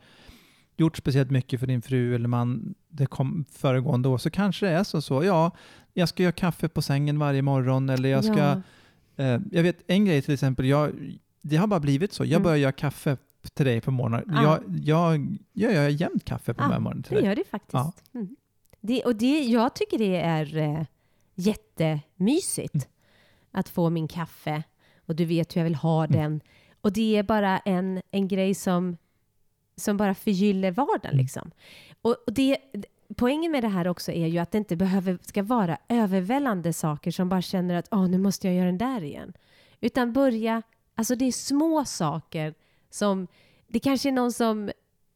gjort 0.81 0.97
speciellt 0.97 1.31
mycket 1.31 1.59
för 1.59 1.67
din 1.67 1.81
fru 1.81 2.15
eller 2.15 2.27
man 2.27 2.75
det 2.89 3.05
kom 3.05 3.45
föregående 3.51 4.09
år, 4.09 4.17
så 4.17 4.29
kanske 4.29 4.65
det 4.65 4.71
är 4.71 4.83
så, 4.83 5.01
så 5.01 5.23
ja, 5.23 5.51
jag 5.93 6.09
ska 6.09 6.23
göra 6.23 6.31
kaffe 6.31 6.69
på 6.69 6.81
sängen 6.81 7.19
varje 7.19 7.41
morgon 7.41 7.89
eller 7.89 8.09
jag 8.09 8.23
ska 8.25 8.37
ja, 8.37 8.61
Eh, 9.15 9.39
jag 9.51 9.63
vet 9.63 9.77
en 9.87 10.05
grej 10.05 10.21
till 10.21 10.33
exempel, 10.33 10.65
jag, 10.65 10.91
det 11.41 11.55
har 11.57 11.67
bara 11.67 11.79
blivit 11.79 12.13
så. 12.13 12.23
Jag 12.23 12.29
Mm. 12.31 12.43
börjar 12.43 12.57
göra 12.57 12.71
kaffe 12.71 13.17
till 13.53 13.65
dig 13.65 13.81
på 13.81 13.91
morgonen. 13.91 14.35
Ah. 14.35 14.43
Jag, 14.43 14.59
jag, 14.83 15.37
jag 15.53 15.73
gör 15.73 15.89
jämt 15.89 16.25
kaffe 16.25 16.53
på 16.53 16.63
Ah, 16.63 16.79
morgonen 16.79 17.03
till 17.03 17.13
det 17.15 17.21
dig. 17.21 17.27
gör 17.29 17.35
det 17.35 17.43
faktiskt. 17.51 17.73
Ja. 17.73 17.93
Mm. 18.13 18.35
Det, 18.81 19.03
och 19.03 19.15
det, 19.15 19.39
jag 19.43 19.75
tycker 19.75 19.97
det 19.97 20.15
är 20.17 20.57
eh, 20.57 20.83
jättemysigt 21.35 22.73
Mm. 22.73 22.85
att 23.51 23.69
få 23.69 23.89
min 23.89 24.07
kaffe 24.07 24.63
och 25.05 25.15
du 25.15 25.25
vet 25.25 25.55
hur 25.55 25.61
jag 25.61 25.63
vill 25.65 25.75
ha 25.75 26.05
Mm. 26.05 26.19
den. 26.21 26.41
Och 26.81 26.93
det 26.93 27.17
är 27.17 27.23
bara 27.23 27.59
en, 27.59 28.01
en 28.11 28.27
grej 28.27 28.53
som, 28.55 28.97
som 29.81 29.97
bara 29.97 30.15
förgyller 30.15 30.71
vardagen. 30.71 31.11
Mm. 31.11 31.17
Liksom. 31.17 31.51
Och, 32.01 32.15
och 32.27 32.33
det, 32.33 32.57
poängen 33.15 33.51
med 33.51 33.63
det 33.63 33.67
här 33.67 33.87
också 33.87 34.11
är 34.11 34.27
ju 34.27 34.37
att 34.37 34.51
det 34.51 34.57
inte 34.57 34.75
behöver, 34.75 35.17
ska 35.21 35.43
vara 35.43 35.77
övervällande 35.87 36.73
saker 36.73 37.11
som 37.11 37.29
bara 37.29 37.41
känner 37.41 37.75
att 37.75 37.93
oh, 37.93 38.07
nu 38.07 38.17
måste 38.17 38.47
jag 38.47 38.55
göra 38.55 38.65
den 38.65 38.77
där 38.77 39.03
igen. 39.03 39.33
Utan 39.81 40.13
börja, 40.13 40.61
alltså 40.95 41.15
det 41.15 41.25
är 41.25 41.31
små 41.31 41.85
saker 41.85 42.53
som, 42.89 43.27
det 43.67 43.79
kanske 43.79 44.09
är 44.09 44.13
någon 44.13 44.31
som 44.31 44.71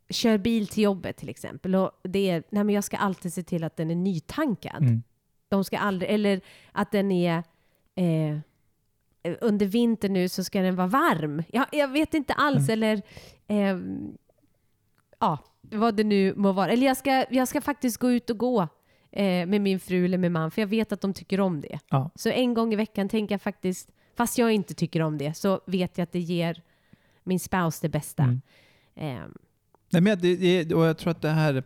kör 0.09 0.37
bil 0.37 0.67
till 0.67 0.83
jobbet 0.83 1.17
till 1.17 1.29
exempel 1.29 1.75
och 1.75 1.91
det 2.03 2.29
är, 2.29 2.43
nej 2.49 2.63
men 2.63 2.75
jag 2.75 2.83
ska 2.83 2.97
alltid 2.97 3.33
se 3.33 3.43
till 3.43 3.63
att 3.63 3.77
den 3.77 3.91
är 3.91 3.95
nytankad. 3.95 4.81
Mm. 4.81 5.03
De 5.49 5.63
ska 5.63 5.77
aldrig, 5.77 6.11
eller 6.11 6.41
att 6.71 6.91
den 6.91 7.11
är 7.11 7.43
eh, 7.95 8.37
under 9.41 9.65
vintern 9.65 10.13
nu 10.13 10.29
så 10.29 10.43
ska 10.43 10.61
den 10.61 10.75
vara 10.75 10.87
varm. 10.87 11.43
Jag, 11.47 11.65
jag 11.71 11.87
vet 11.87 12.13
inte 12.13 12.33
alls, 12.33 12.69
eller 12.69 13.01
ehm, 13.47 14.17
ja, 15.25 15.39
vad 15.77 15.95
det 15.95 16.03
nu 16.03 16.33
må 16.35 16.51
vara. 16.51 16.71
Eller 16.71 16.87
jag 16.87 16.97
ska, 16.97 17.25
jag 17.29 17.47
ska 17.47 17.61
faktiskt 17.61 17.97
gå 17.97 18.11
ut 18.11 18.29
och 18.29 18.37
gå 18.37 18.61
eh, 19.11 19.47
med 19.47 19.61
min 19.61 19.79
fru 19.79 20.05
eller 20.05 20.17
med 20.17 20.31
man, 20.31 20.51
för 20.51 20.61
jag 20.61 20.67
vet 20.67 20.91
att 20.91 21.01
de 21.01 21.13
tycker 21.13 21.39
om 21.39 21.61
det. 21.61 21.79
Ja. 21.89 22.11
Så 22.15 22.29
en 22.29 22.53
gång 22.53 22.73
i 22.73 22.75
veckan 22.75 23.09
tänker 23.09 23.33
jag 23.33 23.41
faktiskt, 23.41 23.89
fast 24.17 24.37
jag 24.37 24.51
inte 24.51 24.73
tycker 24.73 25.01
om 25.01 25.17
det, 25.17 25.33
så 25.33 25.61
vet 25.65 25.97
jag 25.97 26.03
att 26.03 26.11
det 26.11 26.19
ger 26.19 26.61
min 27.23 27.39
spouse 27.39 27.79
det 27.81 27.89
bästa. 27.89 28.23
Mm. 28.23 28.41
Eh, 28.95 29.27
Nej, 29.91 30.01
men 30.01 30.19
det, 30.21 30.35
det, 30.35 30.75
och 30.75 30.85
jag 30.85 30.97
tror 30.97 31.11
att 31.11 31.21
det 31.21 31.29
här, 31.29 31.63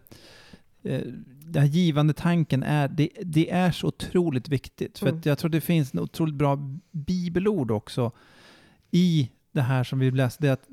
eh, 0.83 1.01
den 1.45 1.61
här 1.61 1.69
givande 1.69 2.13
tanken 2.13 2.63
är, 2.63 2.87
det, 2.87 3.09
det 3.21 3.51
är 3.51 3.71
så 3.71 3.87
otroligt 3.87 4.49
viktigt. 4.49 4.99
För 4.99 5.07
Mm. 5.07 5.21
jag 5.25 5.37
tror 5.37 5.49
det 5.49 5.61
finns 5.61 5.93
en 5.93 5.99
otroligt 5.99 6.35
bra 6.35 6.57
bibelord 6.91 7.71
också 7.71 8.11
i 8.91 9.29
det 9.51 9.61
här 9.61 9.83
som 9.83 9.99
vi 9.99 10.11
läste, 10.11 10.43
det 10.43 10.53
att, 10.53 10.65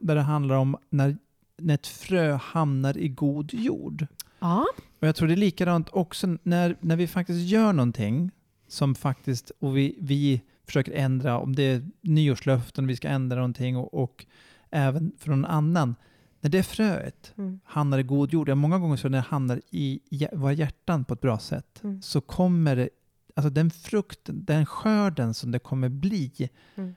där 0.00 0.14
det 0.14 0.20
handlar 0.20 0.56
om 0.56 0.76
när, 0.90 1.16
när 1.62 1.74
ett 1.74 1.86
frö 1.86 2.32
hamnar 2.34 2.98
i 2.98 3.08
god 3.08 3.54
jord. 3.54 4.06
ja, 4.40 4.66
Och 5.00 5.06
jag 5.08 5.16
tror 5.16 5.28
det 5.28 5.34
är 5.34 5.36
likadant 5.36 5.88
också 5.92 6.36
när, 6.42 6.76
när 6.80 6.96
vi 6.96 7.06
faktiskt 7.06 7.40
gör 7.40 7.72
någonting 7.72 8.30
som 8.68 8.94
faktiskt, 8.94 9.52
och 9.58 9.76
vi, 9.76 9.96
vi 10.00 10.40
försöker 10.66 10.92
ändra, 10.92 11.38
om 11.38 11.54
det 11.56 11.62
är 11.62 11.82
nyårslöften, 12.00 12.86
vi 12.86 12.96
ska 12.96 13.08
ändra 13.08 13.36
någonting 13.36 13.76
och, 13.76 13.94
och 13.94 14.26
även 14.70 15.12
för 15.18 15.30
någon 15.30 15.44
annan. 15.44 15.94
När 16.40 16.50
det 16.50 16.62
fröet 16.62 17.32
Mm. 17.36 17.60
hamnar 17.64 17.98
i 17.98 18.02
god 18.02 18.32
jord, 18.32 18.48
ja, 18.48 18.54
många 18.54 18.78
gånger 18.78 18.96
så 18.96 19.08
när 19.08 19.18
det 19.18 19.24
hamnar 19.28 19.60
i 19.70 20.00
våra 20.32 20.52
hjärtan 20.52 21.04
på 21.04 21.14
ett 21.14 21.20
bra 21.20 21.38
sätt, 21.38 21.80
Mm. 21.84 22.02
så 22.02 22.20
kommer 22.20 22.76
det, 22.76 22.88
alltså 23.34 23.50
den 23.50 23.70
frukten, 23.70 24.44
den 24.44 24.66
skörden 24.66 25.34
som 25.34 25.50
det 25.50 25.58
kommer 25.58 25.88
bli, 25.88 26.50
Mm. 26.74 26.94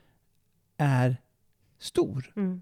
är 0.77 1.17
stor. 1.79 2.31
Mm. 2.35 2.61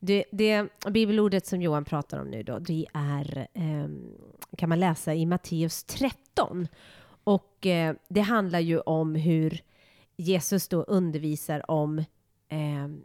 Det, 0.00 0.24
det 0.32 0.68
bibelordet 0.90 1.46
som 1.46 1.62
Johan 1.62 1.84
pratar 1.84 2.18
om 2.18 2.28
nu 2.30 2.42
då, 2.42 2.58
det 2.58 2.86
är, 2.94 3.48
ehm, 3.54 4.12
kan 4.58 4.68
man 4.68 4.80
läsa 4.80 5.14
i 5.14 5.26
Matteus 5.26 5.84
13. 5.84 6.68
Och 7.24 7.66
eh, 7.66 7.94
det 8.08 8.20
handlar 8.20 8.60
ju 8.60 8.80
om 8.80 9.14
hur 9.14 9.60
Jesus 10.16 10.68
då 10.68 10.82
undervisar 10.82 11.70
om, 11.70 12.04
ehm, 12.48 13.02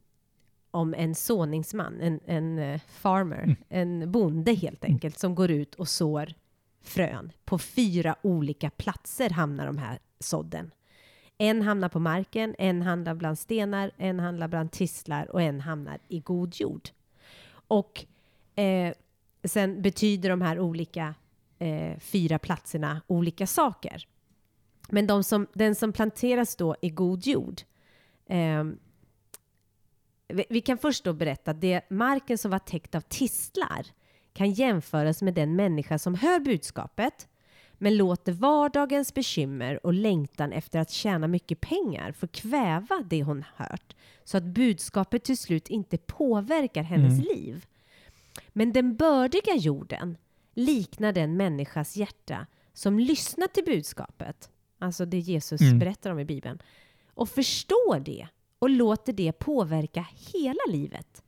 om 0.71 0.93
en 0.93 1.15
såningsman, 1.15 2.01
en, 2.01 2.19
en 2.25 2.59
eh, 2.59 2.81
farmer, 2.87 3.43
Mm. 3.43 3.55
en 3.69 4.11
bonde 4.11 4.53
helt 4.53 4.83
enkelt, 4.85 5.19
som 5.19 5.35
går 5.35 5.51
ut 5.51 5.75
och 5.75 5.87
sår 5.87 6.33
frön. 6.81 7.31
På 7.45 7.59
fyra 7.59 8.15
olika 8.21 8.69
platser 8.69 9.29
hamnar 9.29 9.65
de 9.65 9.77
här 9.77 9.99
sådden. 10.19 10.71
En 11.41 11.61
hamnar 11.61 11.89
på 11.89 11.99
marken, 11.99 12.55
en 12.57 12.81
hamnar 12.81 13.15
bland 13.15 13.39
stenar, 13.39 13.91
en 13.97 14.19
hamnar 14.19 14.47
bland 14.47 14.71
tistlar 14.71 15.31
och 15.31 15.41
en 15.41 15.61
hamnar 15.61 15.99
i 16.07 16.19
god 16.19 16.55
jord. 16.55 16.89
Och 17.51 18.05
eh, 18.55 18.93
sen 19.43 19.81
betyder 19.81 20.29
de 20.29 20.41
här 20.41 20.59
olika 20.59 21.15
eh, 21.59 21.99
fyra 21.99 22.39
platserna 22.39 23.01
olika 23.07 23.47
saker. 23.47 24.07
Men 24.89 25.07
de 25.07 25.23
som, 25.23 25.47
den 25.53 25.75
som 25.75 25.93
planteras 25.93 26.55
då 26.55 26.75
i 26.81 26.89
god 26.89 27.25
jord 27.27 27.61
eh, 28.25 28.63
vi, 30.27 30.45
vi 30.49 30.61
kan 30.61 30.77
först 30.77 31.03
då 31.03 31.13
berätta 31.13 31.51
att 31.51 31.61
det 31.61 31.89
marken 31.89 32.37
som 32.37 32.51
var 32.51 32.59
täckt 32.59 32.95
av 32.95 33.01
tistlar 33.01 33.85
kan 34.33 34.51
jämföras 34.51 35.21
med 35.21 35.33
den 35.33 35.55
människa 35.55 35.99
som 35.99 36.15
hör 36.15 36.39
budskapet 36.39 37.27
men 37.83 37.97
låter 37.97 38.31
vardagens 38.31 39.13
bekymmer 39.13 39.85
och 39.85 39.93
längtan 39.93 40.51
efter 40.51 40.79
att 40.79 40.89
tjäna 40.91 41.27
mycket 41.27 41.61
pengar 41.61 42.11
få 42.11 42.27
kväva 42.27 43.03
det 43.09 43.23
hon 43.23 43.43
hört 43.55 43.95
så 44.23 44.37
att 44.37 44.43
budskapet 44.43 45.23
till 45.23 45.37
slut 45.37 45.67
inte 45.67 45.97
påverkar 45.97 46.83
hennes 46.83 47.13
Mm. 47.13 47.25
liv. 47.35 47.65
Men 48.49 48.73
den 48.73 48.95
bördiga 48.95 49.55
jorden 49.55 50.17
liknar 50.53 51.11
den 51.13 51.37
människas 51.37 51.95
hjärta 51.97 52.47
som 52.73 52.99
lyssnar 52.99 53.47
till 53.47 53.65
budskapet, 53.65 54.49
alltså 54.79 55.05
det 55.05 55.19
Jesus 55.19 55.61
Mm. 55.61 55.79
berättar 55.79 56.11
om 56.11 56.19
i 56.19 56.25
Bibeln, 56.25 56.59
och 57.13 57.29
förstår 57.29 57.99
det 57.99 58.27
och 58.59 58.69
låter 58.69 59.13
det 59.13 59.31
påverka 59.31 60.05
hela 60.33 60.61
livet. 60.69 61.23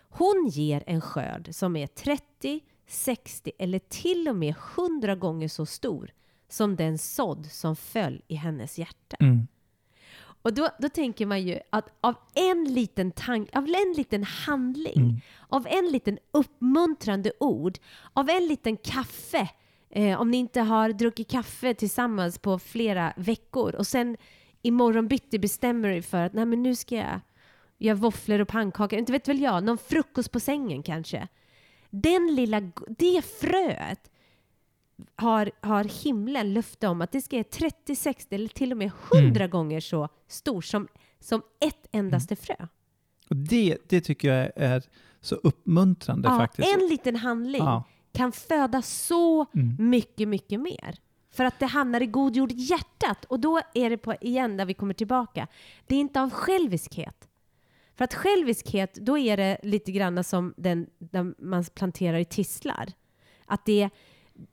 Hon 0.00 0.48
ger 0.52 0.84
en 0.86 1.00
skörd 1.00 1.48
som 1.54 1.76
är 1.76 1.86
30, 1.86 2.60
60 2.88 3.52
eller 3.58 3.78
till 3.78 4.28
och 4.28 4.36
med 4.36 4.54
100 4.76 5.14
gånger 5.14 5.48
så 5.48 5.66
stor 5.66 6.10
som 6.48 6.76
den 6.76 6.98
sådd 6.98 7.46
som 7.46 7.76
föll 7.76 8.22
i 8.28 8.34
hennes 8.34 8.78
hjärta. 8.78 9.16
Mm. 9.20 9.46
Och 10.42 10.54
då, 10.54 10.68
då 10.78 10.88
tänker 10.88 11.26
man 11.26 11.42
ju 11.42 11.58
att 11.70 11.88
av 12.00 12.14
en 12.34 12.64
liten 12.64 13.10
tank, 13.12 13.56
av 13.56 13.64
en 13.64 13.94
liten 13.96 14.24
handling, 14.24 14.96
Mm. 14.96 15.16
av 15.48 15.66
en 15.66 15.88
liten 15.92 16.18
uppmuntrande 16.30 17.32
ord, 17.40 17.78
av 18.12 18.30
en 18.30 18.46
liten 18.46 18.76
kaffe, 18.76 19.48
eh, 19.90 20.20
om 20.20 20.30
ni 20.30 20.36
inte 20.36 20.60
har 20.60 20.88
druckit 20.92 21.30
kaffe 21.30 21.74
tillsammans 21.74 22.38
på 22.38 22.58
flera 22.58 23.12
veckor 23.16 23.74
och 23.74 23.86
sen 23.86 24.16
imorgon 24.62 25.08
bitti 25.08 25.38
bestämmer 25.38 25.88
er 25.88 26.02
för 26.02 26.24
att 26.24 26.32
nej 26.32 26.44
men 26.44 26.62
nu 26.62 26.74
ska 26.76 26.94
jag 26.96 27.20
göra 27.78 27.94
våfflor 27.94 28.40
och 28.40 28.48
pannkakor, 28.48 28.98
inte 28.98 29.12
vet 29.12 29.28
väl 29.28 29.40
jag, 29.40 29.64
någon 29.64 29.78
frukost 29.78 30.32
på 30.32 30.40
sängen 30.40 30.82
kanske. 30.82 31.28
Den 31.90 32.34
lilla, 32.34 32.60
det 32.88 33.24
fröet 33.24 34.10
har, 35.16 35.50
har 35.60 35.84
himlen 36.04 36.52
löfte 36.54 36.88
om 36.88 37.00
att 37.02 37.12
det 37.12 37.20
ska 37.22 37.36
vara 37.36 37.44
30, 37.44 37.96
60 37.96 38.34
eller 38.34 38.48
till 38.48 38.72
och 38.72 38.78
med 38.78 38.90
100 39.14 39.46
gånger 39.48 39.80
så 39.80 40.08
stor 40.28 40.62
som, 40.62 40.88
som 41.20 41.42
ett 41.60 41.86
endaste 41.92 42.36
frö. 42.36 42.54
Och 43.30 43.36
det, 43.36 43.78
det 43.88 44.00
tycker 44.00 44.28
jag 44.34 44.50
är 44.56 44.82
så 45.20 45.34
uppmuntrande 45.34 46.28
Ja, 46.28 46.38
faktiskt. 46.38 46.74
en 46.76 46.88
liten 46.88 47.16
handling 47.16 47.62
Ja. 47.64 47.84
kan 48.12 48.32
föda 48.32 48.82
så 48.82 49.46
Mm. 49.54 49.90
mycket, 49.90 50.28
mycket 50.28 50.60
mer. 50.60 50.98
För 51.30 51.44
att 51.44 51.58
det 51.58 51.66
hamnar 51.66 52.00
i 52.02 52.06
god 52.06 52.36
jord 52.36 52.52
i 52.52 52.54
hjärtat. 52.54 53.24
Och 53.24 53.40
då 53.40 53.60
är 53.74 53.90
det 53.90 53.96
på, 53.96 54.14
igen 54.20 54.56
där 54.56 54.64
vi 54.64 54.74
kommer 54.74 54.94
tillbaka. 54.94 55.46
Det 55.86 55.94
är 55.94 56.00
inte 56.00 56.20
av 56.22 56.30
själviskhet. 56.30 57.28
För 57.98 58.04
att 58.04 58.14
själviskhet, 58.14 58.94
då 58.94 59.18
är 59.18 59.36
det 59.36 59.58
lite 59.62 59.92
grann 59.92 60.24
som 60.24 60.54
den 60.56 60.86
där 60.98 61.34
man 61.38 61.64
planterar 61.64 62.18
i 62.18 62.24
tistlar. 62.24 62.92
Att 63.46 63.64
det, 63.64 63.90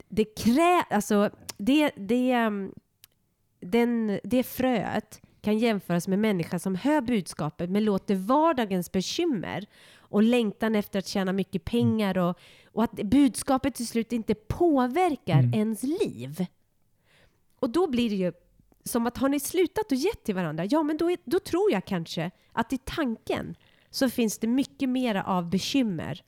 det 0.10 0.25
krä, 0.25 0.81
alltså 0.89 1.29
det, 1.58 1.91
det, 1.95 2.45
um, 2.45 2.73
den, 3.60 4.19
det 4.23 4.43
fröet 4.43 5.21
kan 5.41 5.58
jämföras 5.58 6.08
med 6.08 6.19
människa 6.19 6.60
som 6.60 6.75
hör 6.75 7.01
budskapet 7.01 7.69
men 7.69 7.86
låter 7.86 8.15
vardagens 8.15 8.91
bekymmer 8.91 9.65
och 9.97 10.23
längtan 10.23 10.75
efter 10.75 10.99
att 10.99 11.08
tjäna 11.08 11.34
mycket 11.34 11.65
pengar 11.65 12.17
och, 12.17 12.39
och 12.65 12.84
att 12.84 12.91
budskapet 12.91 13.75
till 13.75 13.88
slut 13.88 14.12
inte 14.12 14.36
påverkar 14.36 15.39
Mm. 15.39 15.53
ens 15.53 15.84
liv. 15.84 16.45
Och 17.60 17.69
då 17.69 17.88
blir 17.88 18.10
det 18.10 18.15
ju 18.15 18.34
som 18.86 19.08
att 19.08 19.17
har 19.17 19.30
ni 19.30 19.39
slutat 19.39 19.91
och 19.91 19.98
gett 19.98 20.24
till 20.24 20.36
varandra, 20.36 20.65
ja 20.65 20.84
men 20.84 20.98
då, 20.98 21.12
är, 21.12 21.17
då 21.26 21.39
tror 21.39 21.71
jag 21.71 21.86
kanske 21.86 22.32
att 22.54 22.74
i 22.74 22.78
tanken 22.78 23.56
så 23.89 24.10
finns 24.10 24.38
det 24.39 24.48
mycket 24.48 24.89
mera 24.89 25.24
av 25.24 25.50
bekymmer 25.50 26.24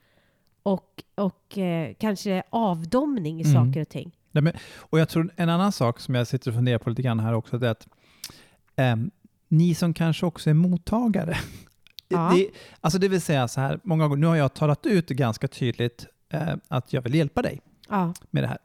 och, 0.63 1.03
och 1.15 1.57
eh, 1.57 1.93
kanske 1.99 2.43
avdomning 2.49 3.41
i 3.41 3.43
Mm. 3.49 3.53
saker 3.67 3.81
och 3.81 3.89
ting. 3.89 4.11
Nej, 4.31 4.41
men, 4.43 4.53
och 4.77 4.99
jag 4.99 5.09
tror 5.09 5.33
en 5.35 5.49
annan 5.49 5.71
sak 5.71 5.99
som 5.99 6.15
jag 6.15 6.27
sitter 6.27 6.51
och 6.51 6.55
funderar 6.55 6.77
på 6.77 6.89
lite 6.89 7.01
grann 7.01 7.19
här 7.19 7.33
också, 7.33 7.57
det 7.57 7.67
är 7.67 7.71
att 7.71 7.87
ehm, 8.75 9.11
ni 9.47 9.75
som 9.75 9.93
kanske 9.93 10.25
också 10.25 10.49
är 10.49 10.53
mottagare, 10.53 11.37
Ja. 12.09 12.31
det, 12.35 12.49
alltså 12.81 12.99
det 12.99 13.07
vill 13.07 13.21
säga 13.21 13.47
så 13.47 13.61
här, 13.61 13.79
många 13.83 14.03
gånger, 14.07 14.21
nu 14.21 14.27
har 14.27 14.35
jag 14.35 14.53
talat 14.53 14.85
ut 14.85 15.09
ganska 15.09 15.47
tydligt 15.47 16.05
eh, 16.29 16.53
att 16.67 16.93
jag 16.93 17.01
vill 17.01 17.15
hjälpa 17.15 17.41
dig 17.41 17.61
Ja, 17.89 18.13
med 18.29 18.43
det 18.43 18.47
här. 18.47 18.57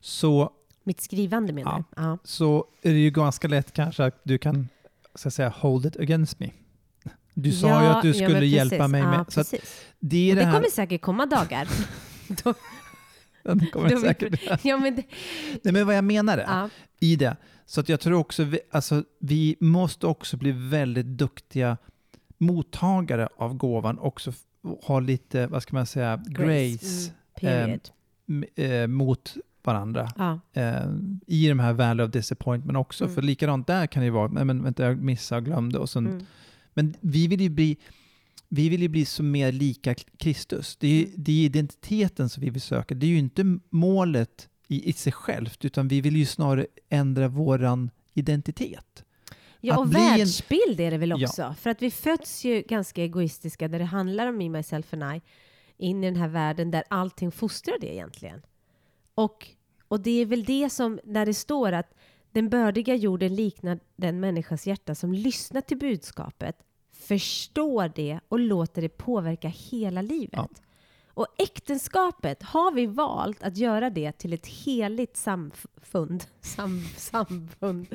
Så, 0.00 0.50
mitt 0.84 1.00
skrivande 1.00 1.52
menar 1.52 1.84
Ja. 1.96 2.02
Ja. 2.02 2.18
så 2.24 2.66
är 2.82 2.92
det 2.92 2.98
ju 2.98 3.10
ganska 3.10 3.48
lätt 3.48 3.72
kanske 3.72 4.04
att 4.04 4.20
du 4.22 4.38
kan 4.38 4.68
så 5.14 5.28
att 5.28 5.34
säga, 5.34 5.48
hold 5.48 5.86
it 5.86 5.96
against 5.96 6.40
me. 6.40 6.50
Du 7.34 7.52
sa 7.52 7.66
ju 7.66 7.72
Ja, 7.86 7.96
att 7.96 8.02
du 8.02 8.14
skulle 8.14 8.46
hjälpa 8.46 8.88
mig 8.88 9.02
med. 9.02 9.24
Så 9.28 9.42
det 10.00 10.30
är 10.30 10.34
det, 10.34 10.40
det 10.40 10.46
här. 10.46 10.52
kommer 10.52 10.70
säkert 10.70 11.00
komma 11.02 11.26
dagar. 11.26 11.68
då, 12.44 12.54
det 13.54 13.66
kommer 13.66 13.96
säkert. 14.00 14.40
ja, 14.64 14.76
men 14.76 14.94
det, 14.96 15.02
Nej, 15.62 15.72
men 15.72 15.86
vad 15.86 15.96
jag 15.96 16.04
menar 16.04 16.38
är, 16.38 16.42
ja. 16.44 16.68
i 17.00 17.16
det. 17.16 17.36
Så 17.66 17.80
att 17.80 17.88
jag 17.88 18.00
tror 18.00 18.18
också, 18.18 18.44
vi, 18.44 18.60
alltså, 18.70 19.04
vi 19.18 19.56
måste 19.60 20.06
också 20.06 20.36
bli 20.36 20.52
väldigt 20.52 21.06
duktiga 21.06 21.76
mottagare 22.38 23.28
av 23.36 23.54
gåvan, 23.54 23.98
också 23.98 24.32
ha 24.82 25.00
lite, 25.00 25.46
vad 25.46 25.62
ska 25.62 25.76
man 25.76 25.86
säga, 25.86 26.22
grace, 26.26 27.10
Mm, 27.40 27.64
period. 27.66 27.88
m- 28.28 28.44
eh, 28.56 28.86
mot 28.86 29.34
varandra. 29.66 30.08
ja. 30.16 30.40
Eh, 30.52 30.86
I 31.26 31.48
de 31.48 31.58
här 31.58 31.72
valley 31.72 32.06
of 32.06 32.12
disappointment 32.12 32.78
också, 32.78 33.04
Mm. 33.04 33.14
för 33.14 33.22
likadant 33.22 33.66
där 33.66 33.86
kan 33.86 34.00
det 34.00 34.04
ju 34.04 34.10
vara, 34.10 34.28
men, 34.28 34.46
men 34.46 34.62
vänta, 34.62 34.82
jag 34.84 34.98
missade 35.02 35.38
och 35.38 35.44
glömde. 35.44 35.78
Och 35.78 35.90
sen, 35.90 36.06
Mm. 36.06 36.24
Men 36.74 36.94
vi 37.00 37.26
vill 37.26 37.40
ju 37.40 37.48
bli 37.48 37.76
vi 38.48 38.68
vill 38.68 38.82
ju 38.82 38.88
bli 38.88 39.04
så 39.04 39.22
mer 39.22 39.52
lika 39.52 39.94
Kristus. 39.94 40.76
Det 40.76 40.86
är, 40.86 40.90
ju, 40.92 41.04
Mm. 41.04 41.12
det 41.16 41.32
är 41.32 41.44
identiteten 41.44 42.28
som 42.28 42.40
vi 42.40 42.50
vill 42.50 42.60
söka. 42.62 42.94
Det 42.94 43.06
är 43.06 43.08
ju 43.08 43.18
inte 43.18 43.58
målet 43.70 44.48
i, 44.68 44.88
i 44.88 44.92
sig 44.92 45.12
självt, 45.12 45.64
utan 45.64 45.88
vi 45.88 46.00
vill 46.00 46.16
ju 46.16 46.26
snarare 46.26 46.66
ändra 46.88 47.28
våran 47.28 47.90
identitet. 48.14 49.04
Ja, 49.60 49.74
Att 49.74 49.80
och 49.80 49.88
bli 49.88 50.00
en- 50.00 50.18
världsbild 50.18 50.80
är 50.80 50.90
det 50.90 50.98
väl 50.98 51.10
Ja. 51.10 51.16
också. 51.28 51.54
För 51.60 51.70
att 51.70 51.82
vi 51.82 51.90
föds 51.90 52.44
ju 52.44 52.62
ganska 52.68 53.02
egoistiska 53.02 53.68
där 53.68 53.78
det 53.78 53.84
handlar 53.84 54.26
om 54.26 54.36
me, 54.38 54.48
myself 54.48 54.92
and 54.94 55.02
I 55.16 55.20
in 55.76 56.04
i 56.04 56.06
den 56.06 56.16
här 56.16 56.28
världen 56.28 56.70
där 56.70 56.84
allting 56.90 57.30
fostrar 57.32 57.74
det 57.80 57.94
egentligen. 57.94 58.42
Och 59.14 59.48
Och 59.88 60.00
det 60.00 60.10
är 60.20 60.26
väl 60.26 60.44
det 60.44 60.70
som, 60.70 61.00
när 61.04 61.26
det 61.26 61.34
står 61.34 61.72
att 61.72 61.94
den 62.32 62.48
bördiga 62.48 62.94
jorden 62.94 63.34
liknar 63.34 63.80
den 63.96 64.20
människas 64.20 64.66
hjärta 64.66 64.94
som 64.94 65.12
lyssnar 65.12 65.60
till 65.60 65.78
budskapet, 65.78 66.56
förstår 66.92 67.92
det 67.94 68.20
och 68.28 68.38
låter 68.40 68.82
det 68.82 68.88
påverka 68.88 69.48
hela 69.48 70.02
livet. 70.02 70.32
Ja. 70.32 70.48
Och 71.16 71.26
äktenskapet 71.38 72.42
har 72.42 72.72
vi 72.72 72.86
valt 72.86 73.42
att 73.42 73.56
göra 73.56 73.90
det 73.90 74.12
till 74.12 74.32
ett 74.32 74.46
heligt 74.46 75.16
samfund. 75.16 76.24
Sam, 76.40 76.82
samfund. 76.96 77.86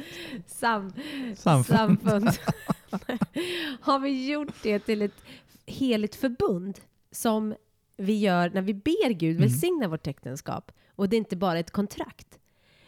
Sam, 0.48 0.94
Samfund. 1.36 1.66
samfund. 1.66 2.30
har 3.82 4.00
vi 4.00 4.32
gjort 4.32 4.54
det 4.64 4.80
till 4.80 5.02
ett 5.02 5.22
heligt 5.66 6.16
förbund 6.16 6.80
som 7.12 7.56
vi 7.98 8.20
gör 8.20 8.50
när 8.50 8.62
vi 8.62 8.74
ber 8.74 9.10
Gud 9.10 9.36
Mm. 9.38 9.50
välsigna 9.50 9.88
vårt 9.88 10.08
äktenskap. 10.08 10.72
Och 11.00 11.10
det 11.10 11.16
är 11.16 11.18
inte 11.18 11.36
bara 11.36 11.60
ett 11.60 11.72
kontrakt. 11.72 12.40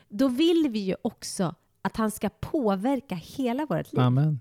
Då 0.10 0.28
vill 0.28 0.70
vi 0.70 0.80
ju 0.80 0.96
också 1.02 1.56
att 1.82 1.98
han 1.98 2.12
ska 2.12 2.30
påverka 2.30 3.16
hela 3.16 3.66
vårt 3.66 3.94
liv. 3.94 4.02
Amen. 4.02 4.40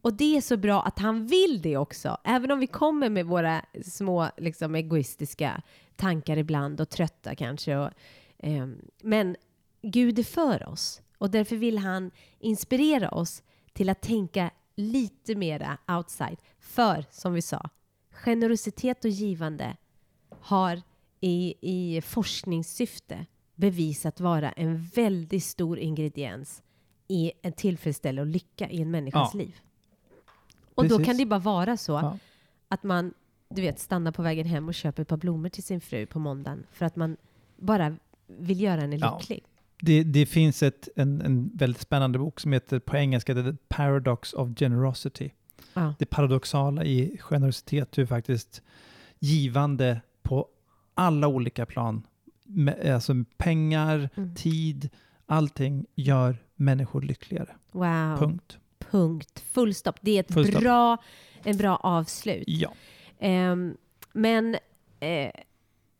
Och 0.00 0.14
det 0.14 0.36
är 0.36 0.40
så 0.40 0.56
bra 0.56 0.82
att 0.82 0.98
han 0.98 1.26
vill 1.26 1.62
det 1.62 1.76
också. 1.76 2.16
Även 2.24 2.50
om 2.50 2.58
vi 2.58 2.66
kommer 2.66 3.10
med 3.10 3.26
våra 3.26 3.64
små 3.84 4.28
liksom, 4.36 4.74
egoistiska 4.74 5.62
tankar 5.96 6.36
ibland 6.36 6.80
och 6.80 6.88
trötta 6.88 7.34
kanske. 7.34 7.76
Och, 7.76 7.90
ehm, 8.38 8.78
men 9.02 9.36
Gud 9.82 10.18
är 10.18 10.22
för 10.22 10.68
oss 10.68 11.02
och 11.18 11.30
därför 11.30 11.56
vill 11.56 11.78
han 11.78 12.10
inspirera 12.38 13.10
oss 13.10 13.42
till 13.72 13.88
att 13.88 14.02
tänka 14.02 14.50
lite 14.74 15.34
mera 15.34 15.78
outside. 15.88 16.38
För, 16.58 17.04
som 17.10 17.32
vi 17.32 17.42
sa, 17.42 17.68
generositet 18.10 19.04
och 19.04 19.10
givande 19.10 19.76
har 20.40 20.82
i, 21.20 21.54
i 21.60 22.00
forskningssyfte 22.00 23.26
bevisat 23.54 24.20
vara 24.20 24.50
en 24.52 24.82
väldigt 24.94 25.44
stor 25.44 25.78
ingrediens 25.78 26.62
i 27.08 27.32
en 27.42 27.52
tillfredsställelse 27.52 28.20
och 28.20 28.26
lycka 28.26 28.68
i 28.70 28.82
en 28.82 28.90
människas 28.90 29.30
Ja. 29.34 29.38
liv. 29.38 29.54
Och 30.74 30.84
då 30.84 30.88
Precis. 30.98 31.06
kan 31.06 31.16
det 31.16 31.26
bara 31.26 31.40
vara 31.40 31.76
så 31.76 31.92
Ja. 31.92 32.18
att 32.68 32.82
man 32.82 33.14
du 33.48 33.62
vet, 33.62 33.78
stannar 33.78 34.12
på 34.12 34.22
vägen 34.22 34.46
hem 34.46 34.68
och 34.68 34.74
köper 34.74 35.02
ett 35.02 35.08
par 35.08 35.16
blommor 35.16 35.48
till 35.48 35.62
sin 35.62 35.80
fru 35.80 36.06
på 36.06 36.18
måndagen 36.18 36.66
för 36.72 36.84
att 36.86 36.96
man 36.96 37.16
bara 37.56 37.96
vill 38.26 38.60
göra 38.60 38.80
henne 38.80 38.96
Ja. 38.96 39.18
lycklig. 39.18 39.44
Det, 39.80 40.02
det 40.02 40.26
finns 40.26 40.62
ett, 40.62 40.88
en, 40.96 41.20
en 41.20 41.50
väldigt 41.54 41.80
spännande 41.82 42.18
bok 42.18 42.40
som 42.40 42.52
heter 42.52 42.78
på 42.78 42.96
engelska 42.96 43.34
The 43.34 43.52
Paradox 43.68 44.32
of 44.32 44.48
Generosity. 44.58 45.30
Ja. 45.74 45.94
Det 45.98 46.06
paradoxala 46.06 46.84
i 46.84 47.16
generositet, 47.20 47.98
hur 47.98 48.06
faktiskt 48.06 48.62
givande 49.18 50.00
på 50.22 50.48
alla 50.96 51.28
olika 51.28 51.66
plan, 51.66 52.06
alltså 52.90 53.14
pengar, 53.36 54.08
Mm. 54.16 54.34
tid, 54.34 54.90
allting 55.26 55.86
gör 55.94 56.36
människor 56.54 57.02
lyckligare. 57.02 57.56
Wow. 57.72 58.16
Punkt. 58.18 58.58
Punkt. 58.78 59.44
Full 59.52 59.74
stopp. 59.74 59.96
Det 60.00 60.10
är 60.16 60.20
ett 60.20 60.34
Full 60.34 60.46
stopp. 60.46 60.60
bra, 60.62 60.96
en 61.42 61.56
bra 61.56 61.76
avslut. 61.76 62.44
Ja. 62.46 62.72
Ehm, 63.18 63.76
men 64.12 64.56
eh, 65.00 65.30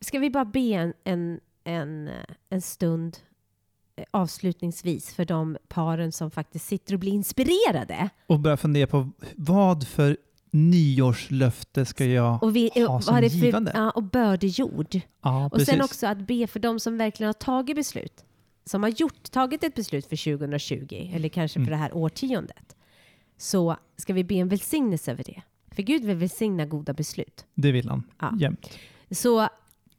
ska 0.01 0.19
vi 0.19 0.29
bara 0.29 0.45
be 0.45 0.59
en, 0.59 0.93
en, 1.03 1.39
en, 1.63 2.09
en 2.49 2.61
stund 2.61 3.17
eh, 3.95 4.03
avslutningsvis 4.11 5.13
för 5.13 5.25
de 5.25 5.57
paren 5.67 6.11
som 6.11 6.31
faktiskt 6.31 6.65
sitter 6.65 6.93
och 6.93 6.99
blir 6.99 7.11
inspirerade. 7.11 8.09
Och 8.27 8.39
börja 8.39 8.57
fundera 8.57 8.87
på 8.87 9.09
vad 9.35 9.87
för 9.87 10.17
nyårslöfte 10.51 11.85
ska 11.85 12.05
jag 12.05 12.43
Och, 12.43 12.55
vi, 12.55 12.71
ha 12.75 12.87
vad 12.87 13.03
som 13.03 13.21
det 13.21 13.29
för, 13.29 13.37
givande? 13.37 13.71
ja, 13.75 13.89
och 13.91 14.03
bördejord. 14.03 14.99
Ja, 15.21 15.45
Och 15.45 15.51
precis. 15.51 15.67
sen 15.69 15.81
också 15.81 16.07
att 16.07 16.17
be 16.27 16.47
för 16.47 16.59
de 16.59 16.79
som 16.79 16.97
verkligen 16.97 17.27
har 17.27 17.33
tagit 17.33 17.75
beslut. 17.75 18.25
Som 18.65 18.83
har 18.83 18.89
gjort, 18.89 19.31
tagit 19.31 19.63
ett 19.63 19.75
beslut 19.75 20.05
för 20.05 20.37
2020 20.37 21.11
eller 21.13 21.29
kanske 21.29 21.59
Mm. 21.59 21.65
för 21.65 21.71
det 21.71 21.77
här 21.77 21.97
årtiondet. 21.97 22.75
Så 23.37 23.77
ska 23.97 24.13
vi 24.13 24.23
be 24.23 24.35
en 24.35 24.49
välsignelse 24.49 25.11
över 25.11 25.23
det. 25.23 25.41
För 25.71 25.83
Gud 25.83 26.05
vill 26.05 26.15
välsigna 26.17 26.65
goda 26.65 26.93
beslut. 26.93 27.45
Det 27.53 27.71
vill 27.71 27.89
han 27.89 28.03
Ja. 28.19 28.33
jämt. 28.39 28.69
Så 29.11 29.47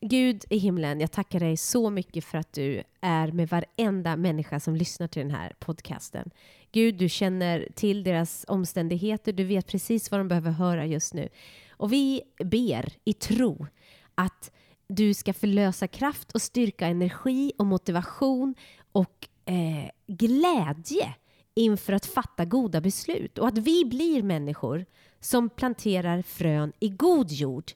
Gud 0.00 0.44
i 0.50 0.58
himlen, 0.58 1.00
jag 1.00 1.12
tackar 1.12 1.40
dig 1.40 1.56
så 1.56 1.90
mycket 1.90 2.24
för 2.24 2.38
att 2.38 2.52
du 2.52 2.82
är 3.00 3.32
med 3.32 3.48
varenda 3.48 4.16
människa 4.16 4.60
som 4.60 4.76
lyssnar 4.76 5.08
till 5.08 5.22
den 5.22 5.30
här 5.30 5.52
podcasten. 5.58 6.30
Gud, 6.72 6.94
du 6.94 7.08
känner 7.08 7.68
till 7.74 8.04
deras 8.04 8.44
omständigheter, 8.48 9.32
du 9.32 9.44
vet 9.44 9.66
precis 9.66 10.10
vad 10.10 10.20
de 10.20 10.28
behöver 10.28 10.50
höra 10.50 10.86
just 10.86 11.14
nu. 11.14 11.28
Och 11.70 11.92
vi 11.92 12.22
ber 12.44 12.92
i 13.04 13.12
tro 13.12 13.66
att 14.14 14.50
du 14.88 15.14
ska 15.14 15.32
förlösa 15.32 15.86
kraft 15.86 16.32
och 16.32 16.42
styrka, 16.42 16.86
energi 16.86 17.52
och 17.58 17.66
motivation 17.66 18.54
och 18.92 19.28
eh, 19.44 19.90
glädje 20.06 21.14
inför 21.54 21.92
att 21.92 22.06
fatta 22.06 22.44
goda 22.44 22.80
beslut 22.80 23.38
och 23.38 23.48
att 23.48 23.58
vi 23.58 23.84
blir 23.84 24.22
människor 24.22 24.86
som 25.20 25.48
planterar 25.48 26.22
frön 26.22 26.72
i 26.80 26.88
god 26.88 27.30
jord 27.30 27.72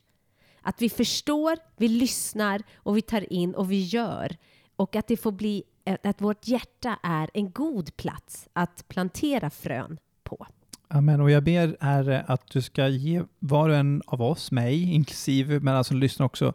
att 0.62 0.82
vi 0.82 0.88
förstår, 0.90 1.56
vi 1.76 1.88
lyssnar 1.88 2.62
och 2.76 2.96
vi 2.96 3.02
tar 3.02 3.32
in 3.32 3.54
och 3.54 3.70
vi 3.70 3.82
gör. 3.82 4.36
Och 4.76 4.96
att 4.96 5.06
det 5.06 5.16
får 5.16 5.32
bli 5.32 5.62
att 6.02 6.20
vårt 6.20 6.48
hjärta 6.48 6.98
är 7.02 7.30
en 7.34 7.50
god 7.50 7.96
plats 7.96 8.48
att 8.52 8.84
plantera 8.88 9.50
frön 9.50 9.98
på. 10.24 10.46
Amen. 10.88 11.20
Och 11.20 11.30
jag 11.30 11.44
ber 11.44 11.76
Herre 11.80 12.24
att 12.28 12.50
du 12.50 12.62
ska 12.62 12.88
ge 12.88 13.22
var 13.38 13.68
och 13.68 13.76
en 13.76 14.02
av 14.06 14.22
oss, 14.22 14.50
mig 14.50 14.82
inklusive, 14.82 15.60
men 15.60 15.74
alltså 15.74 15.94
lyssna 15.94 16.24
också, 16.24 16.54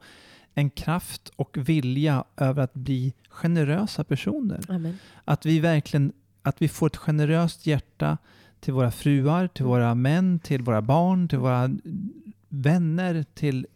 en 0.53 0.69
kraft 0.69 1.31
och 1.35 1.57
vilja 1.57 2.23
över 2.37 2.63
att 2.63 2.73
bli 2.73 3.13
generösa 3.29 4.03
personer. 4.03 4.59
Amen. 4.69 4.97
Att 5.25 5.45
vi 5.45 5.59
verkligen, 5.59 6.13
att 6.41 6.61
vi 6.61 6.67
får 6.67 6.87
ett 6.87 6.97
generöst 6.97 7.65
hjärta 7.65 8.17
till 8.59 8.73
våra 8.73 8.91
fruar, 8.91 9.47
till 9.47 9.65
våra 9.65 9.95
män, 9.95 10.39
till 10.39 10.61
våra 10.61 10.81
barn, 10.81 11.27
till 11.27 11.39
våra 11.39 11.69
vänner, 12.49 13.25
till 13.33 13.67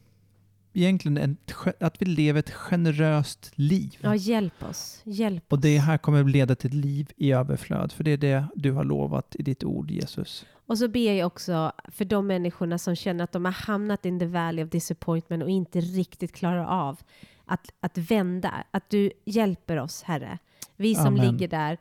egentligen 0.73 1.17
en, 1.17 1.37
att 1.79 2.01
vi 2.01 2.05
lever 2.05 2.39
ett 2.39 2.51
generöst 2.51 3.51
liv. 3.55 3.97
Ja, 4.01 4.15
hjälp 4.15 4.63
oss. 4.63 5.01
Hjälp 5.03 5.43
Och 5.47 5.57
oss. 5.57 5.61
det 5.61 5.77
här 5.77 5.97
kommer 5.97 6.23
leda 6.23 6.55
till 6.55 6.69
ett 6.69 6.73
liv 6.85 7.11
i 7.17 7.31
överflöd, 7.31 7.91
för 7.91 8.03
det 8.03 8.11
är 8.11 8.17
det 8.17 8.45
du 8.55 8.71
har 8.71 8.83
lovat 8.83 9.35
i 9.39 9.43
ditt 9.43 9.63
ord 9.63 9.91
Jesus. 9.91 10.45
Och 10.65 10.77
så 10.77 10.87
ber 10.87 11.13
jag 11.13 11.27
också 11.27 11.71
för 11.87 12.05
de 12.05 12.27
människorna 12.27 12.77
som 12.77 12.95
känner 12.95 13.23
att 13.23 13.31
de 13.31 13.45
har 13.45 13.51
hamnat 13.51 14.05
in 14.05 14.19
the 14.19 14.25
valley 14.25 14.63
of 14.65 14.69
disappointment 14.69 15.43
och 15.43 15.49
inte 15.49 15.79
riktigt 15.79 16.31
klarar 16.31 16.65
av 16.65 16.99
att, 17.45 17.73
att 17.79 17.97
vända. 17.97 18.63
Att 18.71 18.89
du 18.89 19.11
hjälper 19.25 19.79
oss, 19.79 20.03
Herre. 20.03 20.37
Vi 20.75 20.95
som 20.95 21.07
Amen. 21.07 21.31
ligger 21.31 21.47
där, 21.47 21.77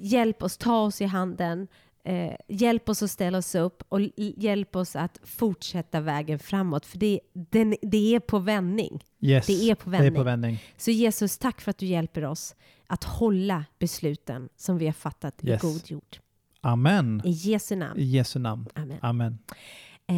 hjälp 0.00 0.42
oss, 0.42 0.56
ta 0.56 0.80
oss 0.82 1.00
i 1.00 1.04
handen. 1.04 1.68
Eh, 2.08 2.34
hjälp 2.48 2.88
oss 2.88 3.02
att 3.02 3.10
ställa 3.10 3.38
oss 3.38 3.54
upp 3.54 3.82
och 3.88 4.00
hjälp 4.16 4.76
oss 4.76 4.96
att 4.96 5.18
fortsätta 5.24 6.00
vägen 6.00 6.38
framåt. 6.38 6.86
För 6.86 6.98
det, 6.98 7.20
den, 7.32 7.76
det 7.82 8.14
är 8.14 8.20
på 8.20 8.38
vändning. 8.38 9.04
Yes, 9.20 9.46
Det 9.46 9.70
är 9.70 9.74
på 9.74 9.90
Det 9.90 9.96
är 9.96 9.98
på 9.98 10.02
vändning. 10.04 10.24
vändning. 10.24 10.58
Så 10.76 10.90
Jesus, 10.90 11.38
tack 11.38 11.60
för 11.60 11.70
att 11.70 11.78
du 11.78 11.86
hjälper 11.86 12.24
oss 12.24 12.54
att 12.86 13.04
hålla 13.04 13.64
besluten 13.78 14.48
som 14.56 14.78
vi 14.78 14.86
har 14.86 14.92
fattat 14.92 15.34
Yes. 15.42 15.64
i 15.64 15.66
god 15.66 15.90
jord. 15.90 16.16
Amen. 16.60 17.22
I 17.24 17.30
Jesu 17.30 17.76
namn. 17.76 18.00
I 18.00 18.04
Jesu 18.04 18.38
namn. 18.38 18.66
Amen. 18.74 18.98
Amen. 19.02 19.38
Eh, 20.06 20.16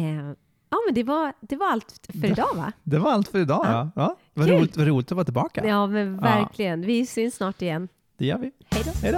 ja, 0.69 0.77
men 0.87 0.93
det 0.95 1.03
var, 1.03 1.33
det 1.41 1.55
var 1.55 1.71
allt 1.71 2.07
för 2.21 2.25
idag 2.31 2.55
va? 2.55 2.71
Det 2.83 2.97
var 2.99 3.11
allt 3.11 3.27
för 3.27 3.39
idag. 3.39 3.61
Ja. 3.65 3.71
Ja. 3.71 3.91
Ja. 3.95 4.17
Vad, 4.33 4.49
roligt, 4.49 4.77
vad 4.77 4.87
roligt 4.87 5.11
att 5.11 5.15
vara 5.15 5.25
tillbaka. 5.25 5.67
Ja, 5.67 5.87
men 5.87 6.17
verkligen. 6.17 6.81
Vi 6.81 7.05
syns 7.05 7.35
snart 7.35 7.61
igen. 7.61 7.87
Det 8.17 8.25
gör 8.25 8.37
vi. 8.37 8.51
Hej 8.69 9.11
då. 9.13 9.17